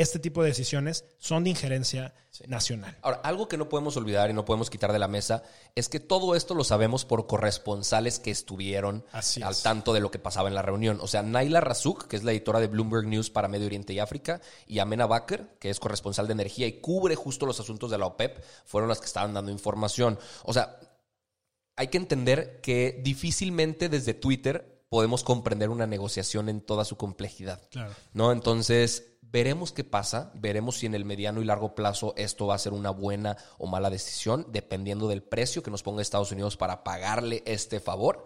este 0.01 0.19
tipo 0.19 0.41
de 0.41 0.49
decisiones 0.49 1.03
son 1.17 1.43
de 1.43 1.49
injerencia 1.49 2.13
nacional. 2.47 2.97
Ahora, 3.01 3.17
algo 3.23 3.49
que 3.49 3.57
no 3.57 3.67
podemos 3.67 3.97
olvidar 3.97 4.29
y 4.29 4.33
no 4.33 4.45
podemos 4.45 4.69
quitar 4.69 4.93
de 4.93 4.99
la 4.99 5.09
mesa 5.09 5.43
es 5.75 5.89
que 5.89 5.99
todo 5.99 6.35
esto 6.35 6.55
lo 6.55 6.63
sabemos 6.63 7.03
por 7.03 7.27
corresponsales 7.27 8.19
que 8.19 8.31
estuvieron 8.31 9.03
Así 9.11 9.41
al 9.41 9.51
es. 9.51 9.61
tanto 9.61 9.91
de 9.91 9.99
lo 9.99 10.09
que 10.09 10.17
pasaba 10.19 10.47
en 10.47 10.55
la 10.55 10.61
reunión. 10.61 10.99
O 11.01 11.07
sea, 11.07 11.21
Naila 11.21 11.59
Razuk, 11.59 12.07
que 12.07 12.15
es 12.15 12.23
la 12.23 12.31
editora 12.31 12.61
de 12.61 12.67
Bloomberg 12.67 13.07
News 13.07 13.29
para 13.29 13.49
Medio 13.49 13.65
Oriente 13.65 13.91
y 13.91 13.99
África, 13.99 14.39
y 14.67 14.79
Amena 14.79 15.05
Baker, 15.05 15.57
que 15.59 15.69
es 15.69 15.81
corresponsal 15.81 16.27
de 16.27 16.33
energía 16.33 16.65
y 16.67 16.79
cubre 16.79 17.15
justo 17.15 17.45
los 17.45 17.59
asuntos 17.59 17.91
de 17.91 17.97
la 17.97 18.05
OPEP, 18.05 18.41
fueron 18.65 18.87
las 18.87 18.99
que 19.01 19.07
estaban 19.07 19.33
dando 19.33 19.51
información. 19.51 20.17
O 20.43 20.53
sea, 20.53 20.79
hay 21.75 21.87
que 21.89 21.97
entender 21.97 22.61
que 22.61 23.01
difícilmente 23.03 23.89
desde 23.89 24.13
Twitter 24.13 24.79
podemos 24.89 25.23
comprender 25.23 25.69
una 25.69 25.87
negociación 25.87 26.49
en 26.49 26.61
toda 26.61 26.83
su 26.83 26.97
complejidad. 26.97 27.61
Claro. 27.69 27.93
¿No? 28.13 28.31
Entonces, 28.31 29.08
veremos 29.31 29.71
qué 29.71 29.83
pasa, 29.83 30.31
veremos 30.35 30.77
si 30.77 30.85
en 30.85 30.95
el 30.95 31.05
mediano 31.05 31.41
y 31.41 31.45
largo 31.45 31.75
plazo 31.75 32.13
esto 32.17 32.47
va 32.47 32.55
a 32.55 32.59
ser 32.59 32.73
una 32.73 32.89
buena 32.89 33.37
o 33.57 33.67
mala 33.67 33.89
decisión, 33.89 34.47
dependiendo 34.51 35.07
del 35.07 35.23
precio 35.23 35.63
que 35.63 35.71
nos 35.71 35.83
ponga 35.83 36.01
Estados 36.01 36.31
Unidos 36.31 36.57
para 36.57 36.83
pagarle 36.83 37.43
este 37.45 37.79
favor. 37.79 38.25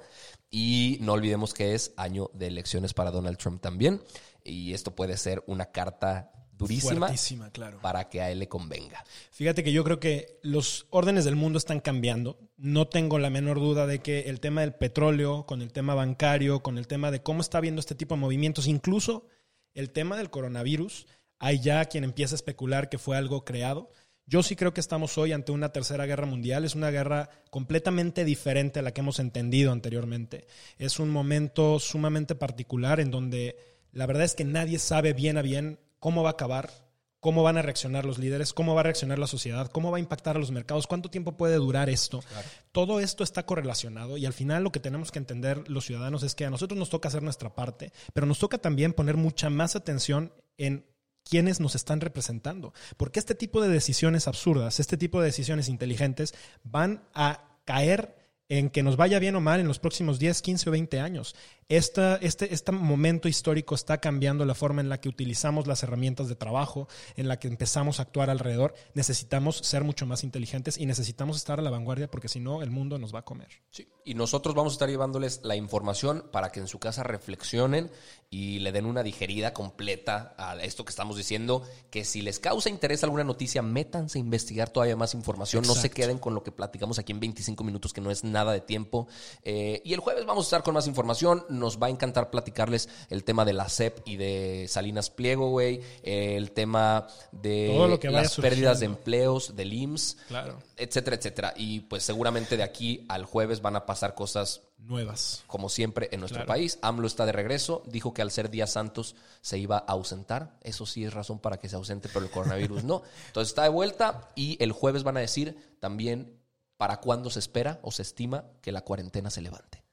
Y 0.49 0.97
no 1.01 1.13
olvidemos 1.13 1.53
que 1.53 1.73
es 1.73 1.93
año 1.97 2.29
de 2.33 2.47
elecciones 2.47 2.93
para 2.93 3.11
Donald 3.11 3.37
Trump 3.37 3.61
también. 3.61 4.01
Y 4.43 4.73
esto 4.73 4.95
puede 4.95 5.17
ser 5.17 5.43
una 5.47 5.71
carta 5.71 6.31
durísima 6.57 7.09
claro. 7.51 7.79
para 7.81 8.09
que 8.09 8.21
a 8.21 8.29
él 8.29 8.39
le 8.39 8.47
convenga. 8.47 9.03
Fíjate 9.31 9.63
que 9.63 9.71
yo 9.71 9.83
creo 9.83 9.99
que 9.99 10.39
los 10.43 10.85
órdenes 10.91 11.25
del 11.25 11.35
mundo 11.35 11.57
están 11.57 11.79
cambiando. 11.79 12.37
No 12.57 12.87
tengo 12.87 13.19
la 13.19 13.29
menor 13.29 13.59
duda 13.59 13.87
de 13.87 13.99
que 13.99 14.21
el 14.21 14.39
tema 14.39 14.61
del 14.61 14.75
petróleo, 14.75 15.45
con 15.45 15.61
el 15.61 15.73
tema 15.73 15.95
bancario, 15.95 16.61
con 16.61 16.77
el 16.77 16.87
tema 16.87 17.11
de 17.11 17.23
cómo 17.23 17.41
está 17.41 17.59
viendo 17.59 17.79
este 17.79 17.95
tipo 17.95 18.15
de 18.15 18.21
movimientos, 18.21 18.67
incluso 18.67 19.27
el 19.73 19.91
tema 19.91 20.17
del 20.17 20.29
coronavirus, 20.29 21.07
hay 21.39 21.59
ya 21.59 21.85
quien 21.85 22.03
empieza 22.03 22.35
a 22.35 22.37
especular 22.37 22.89
que 22.89 22.97
fue 22.97 23.17
algo 23.17 23.43
creado. 23.43 23.89
Yo 24.25 24.41
sí 24.41 24.55
creo 24.55 24.73
que 24.73 24.79
estamos 24.79 25.17
hoy 25.17 25.33
ante 25.33 25.51
una 25.51 25.73
tercera 25.73 26.05
guerra 26.05 26.25
mundial. 26.25 26.63
Es 26.63 26.75
una 26.75 26.91
guerra 26.91 27.29
completamente 27.49 28.23
diferente 28.23 28.79
a 28.79 28.81
la 28.81 28.93
que 28.93 29.01
hemos 29.01 29.19
entendido 29.19 29.71
anteriormente. 29.71 30.47
Es 30.77 30.99
un 30.99 31.09
momento 31.09 31.79
sumamente 31.79 32.35
particular 32.35 32.99
en 32.99 33.11
donde 33.11 33.57
la 33.91 34.05
verdad 34.05 34.23
es 34.23 34.35
que 34.35 34.45
nadie 34.45 34.79
sabe 34.79 35.13
bien 35.13 35.37
a 35.37 35.41
bien 35.41 35.79
cómo 35.99 36.23
va 36.23 36.29
a 36.29 36.33
acabar 36.33 36.82
cómo 37.23 37.41
van 37.41 37.57
a 37.57 37.61
reaccionar 37.61 38.03
los 38.03 38.17
líderes, 38.17 38.51
cómo 38.51 38.75
va 38.75 38.81
a 38.81 38.83
reaccionar 38.83 39.17
la 39.17 39.27
sociedad, 39.27 39.71
cómo 39.71 39.91
va 39.91 39.97
a 39.97 40.01
impactar 40.01 40.35
a 40.35 40.39
los 40.39 40.51
mercados, 40.51 40.87
cuánto 40.87 41.09
tiempo 41.09 41.37
puede 41.37 41.55
durar 41.55 41.89
esto. 41.89 42.21
Todo 42.73 42.99
esto 42.99 43.23
está 43.23 43.45
correlacionado 43.45 44.17
y 44.17 44.25
al 44.25 44.33
final 44.33 44.61
lo 44.61 44.73
que 44.73 44.81
tenemos 44.81 45.09
que 45.09 45.19
entender 45.19 45.69
los 45.69 45.85
ciudadanos 45.85 46.23
es 46.23 46.35
que 46.35 46.45
a 46.45 46.49
nosotros 46.49 46.77
nos 46.77 46.89
toca 46.89 47.07
hacer 47.07 47.23
nuestra 47.23 47.55
parte, 47.55 47.93
pero 48.11 48.27
nos 48.27 48.39
toca 48.39 48.57
también 48.57 48.91
poner 48.91 49.15
mucha 49.15 49.49
más 49.49 49.77
atención 49.77 50.33
en 50.57 50.85
quiénes 51.23 51.61
nos 51.61 51.75
están 51.75 52.01
representando, 52.01 52.73
porque 52.97 53.19
este 53.19 53.35
tipo 53.35 53.61
de 53.61 53.69
decisiones 53.69 54.27
absurdas, 54.27 54.81
este 54.81 54.97
tipo 54.97 55.21
de 55.21 55.27
decisiones 55.27 55.69
inteligentes 55.69 56.35
van 56.65 57.07
a 57.13 57.57
caer 57.63 58.22
en 58.59 58.69
que 58.69 58.83
nos 58.83 58.97
vaya 58.97 59.17
bien 59.17 59.35
o 59.35 59.41
mal 59.41 59.59
en 59.59 59.67
los 59.67 59.79
próximos 59.79 60.19
10, 60.19 60.43
15 60.43 60.69
o 60.69 60.71
20 60.71 60.99
años. 60.99 61.35
Esta, 61.69 62.17
este, 62.17 62.53
este 62.53 62.71
momento 62.71 63.27
histórico 63.27 63.73
está 63.73 63.97
cambiando 63.99 64.45
la 64.45 64.53
forma 64.53 64.81
en 64.81 64.89
la 64.89 65.01
que 65.01 65.09
utilizamos 65.09 65.65
las 65.65 65.81
herramientas 65.81 66.27
de 66.27 66.35
trabajo, 66.35 66.87
en 67.15 67.27
la 67.27 67.39
que 67.39 67.47
empezamos 67.47 67.99
a 67.99 68.03
actuar 68.03 68.29
alrededor. 68.29 68.75
Necesitamos 68.93 69.57
ser 69.57 69.83
mucho 69.83 70.05
más 70.05 70.23
inteligentes 70.23 70.77
y 70.77 70.85
necesitamos 70.85 71.37
estar 71.37 71.57
a 71.57 71.63
la 71.63 71.71
vanguardia 71.71 72.11
porque 72.11 72.27
si 72.27 72.39
no, 72.39 72.61
el 72.61 72.69
mundo 72.69 72.99
nos 72.99 73.13
va 73.13 73.19
a 73.19 73.25
comer. 73.25 73.47
Sí, 73.71 73.87
y 74.05 74.13
nosotros 74.15 74.55
vamos 74.55 74.73
a 74.73 74.75
estar 74.75 74.89
llevándoles 74.89 75.41
la 75.43 75.55
información 75.55 76.25
para 76.31 76.51
que 76.51 76.59
en 76.59 76.67
su 76.67 76.79
casa 76.79 77.03
reflexionen 77.03 77.91
y 78.29 78.59
le 78.59 78.71
den 78.71 78.87
una 78.87 79.03
digerida 79.03 79.53
completa 79.53 80.33
a 80.37 80.55
esto 80.55 80.83
que 80.83 80.89
estamos 80.89 81.15
diciendo, 81.17 81.61
que 81.91 82.03
si 82.03 82.23
les 82.23 82.39
causa 82.39 82.69
interés 82.69 83.03
alguna 83.03 83.23
noticia, 83.23 83.61
métanse 83.61 84.17
a 84.17 84.21
investigar 84.21 84.71
todavía 84.71 84.95
más 84.95 85.13
información, 85.13 85.63
no 85.67 85.75
se 85.75 85.91
queden 85.91 86.17
con 86.17 86.33
lo 86.33 86.41
que 86.41 86.51
platicamos 86.51 86.97
aquí 86.97 87.11
en 87.11 87.19
25 87.19 87.63
minutos, 87.63 87.93
que 87.93 88.01
no 88.01 88.09
es 88.09 88.23
nada 88.23 88.51
de 88.51 88.61
tiempo. 88.61 89.07
Eh, 89.43 89.83
y 89.85 89.93
el 89.93 89.99
jueves 89.99 90.25
vamos 90.25 90.45
a 90.45 90.47
estar 90.47 90.63
con 90.63 90.73
más 90.73 90.87
información 90.87 91.45
nos 91.49 91.81
va 91.81 91.87
a 91.87 91.89
encantar 91.91 92.31
platicarles 92.31 92.89
el 93.09 93.23
tema 93.23 93.45
de 93.45 93.53
la 93.53 93.69
CEP 93.69 93.99
y 94.05 94.15
de 94.15 94.65
Salinas 94.67 95.11
Pliego, 95.11 95.49
güey, 95.49 95.81
el 96.01 96.51
tema 96.51 97.07
de 97.31 97.99
las 98.03 98.35
pérdidas 98.37 98.79
de 98.79 98.87
empleos, 98.87 99.55
del 99.55 99.73
IMSS, 99.73 100.17
claro. 100.27 100.57
etcétera, 100.75 101.17
etcétera. 101.17 101.53
Y 101.55 101.81
pues 101.81 102.01
seguramente 102.01 102.57
de 102.57 102.63
aquí 102.63 103.05
al 103.09 103.25
jueves 103.25 103.61
van 103.61 103.75
a 103.75 103.85
pasar 103.85 103.92
cosas 104.15 104.61
nuevas. 104.77 105.43
Como 105.47 105.69
siempre 105.69 106.09
en 106.11 106.19
nuestro 106.19 106.45
país. 106.45 106.79
AMLO 106.81 107.07
está 107.07 107.25
de 107.25 107.31
regreso. 107.31 107.83
Dijo 107.85 108.13
que 108.13 108.21
al 108.21 108.31
ser 108.31 108.49
Díaz 108.49 108.71
Santos 108.71 109.15
se 109.41 109.57
iba 109.57 109.77
a 109.77 109.91
ausentar. 109.91 110.57
Eso 110.61 110.85
sí 110.85 111.05
es 111.05 111.13
razón 111.13 111.39
para 111.39 111.57
que 111.57 111.69
se 111.69 111.75
ausente, 111.75 112.09
pero 112.11 112.25
el 112.25 112.31
coronavirus 112.31 112.83
no. 112.83 113.03
Entonces 113.27 113.49
está 113.49 113.63
de 113.63 113.69
vuelta 113.69 114.31
y 114.35 114.61
el 114.63 114.71
jueves 114.71 115.03
van 115.03 115.17
a 115.17 115.21
decir 115.21 115.77
también 115.79 116.39
para 116.77 116.99
cuándo 116.99 117.29
se 117.29 117.39
espera 117.39 117.79
o 117.81 117.91
se 117.91 118.01
estima 118.01 118.45
que 118.61 118.71
la 118.71 118.81
cuarentena 118.81 119.29
se 119.29 119.41
levante 119.41 119.83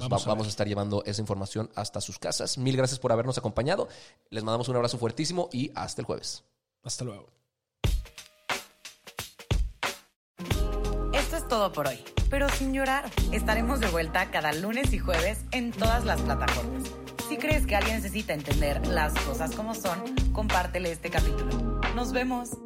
vamos, 0.00 0.46
a, 0.46 0.50
estar 0.50 0.66
llevando 0.66 1.02
esa 1.04 1.20
información 1.20 1.70
hasta 1.74 2.00
sus 2.00 2.18
casas. 2.18 2.58
Mil 2.58 2.76
gracias 2.76 2.98
por 2.98 3.12
habernos 3.12 3.38
acompañado. 3.38 3.88
Les 4.30 4.44
mandamos 4.44 4.68
un 4.68 4.76
abrazo 4.76 4.98
fuertísimo 4.98 5.48
y 5.52 5.70
hasta 5.74 6.02
el 6.02 6.06
jueves. 6.06 6.44
Hasta 6.82 7.04
luego. 7.04 7.28
Esto 11.12 11.36
es 11.36 11.48
todo 11.48 11.72
por 11.72 11.86
hoy, 11.88 11.98
pero 12.30 12.48
sin 12.48 12.72
llorar. 12.72 13.10
Estaremos 13.32 13.80
de 13.80 13.88
vuelta 13.88 14.30
cada 14.30 14.52
lunes 14.52 14.92
y 14.92 14.98
jueves 14.98 15.38
en 15.52 15.72
todas 15.72 16.04
las 16.04 16.20
plataformas. 16.20 16.84
Si 17.28 17.36
crees 17.36 17.66
que 17.66 17.76
alguien 17.76 17.96
necesita 17.96 18.34
entender 18.34 18.86
las 18.86 19.12
cosas 19.20 19.54
como 19.54 19.74
son, 19.74 20.00
compártele 20.32 20.92
este 20.92 21.10
capítulo. 21.10 21.80
Nos 21.94 22.12
vemos. 22.12 22.65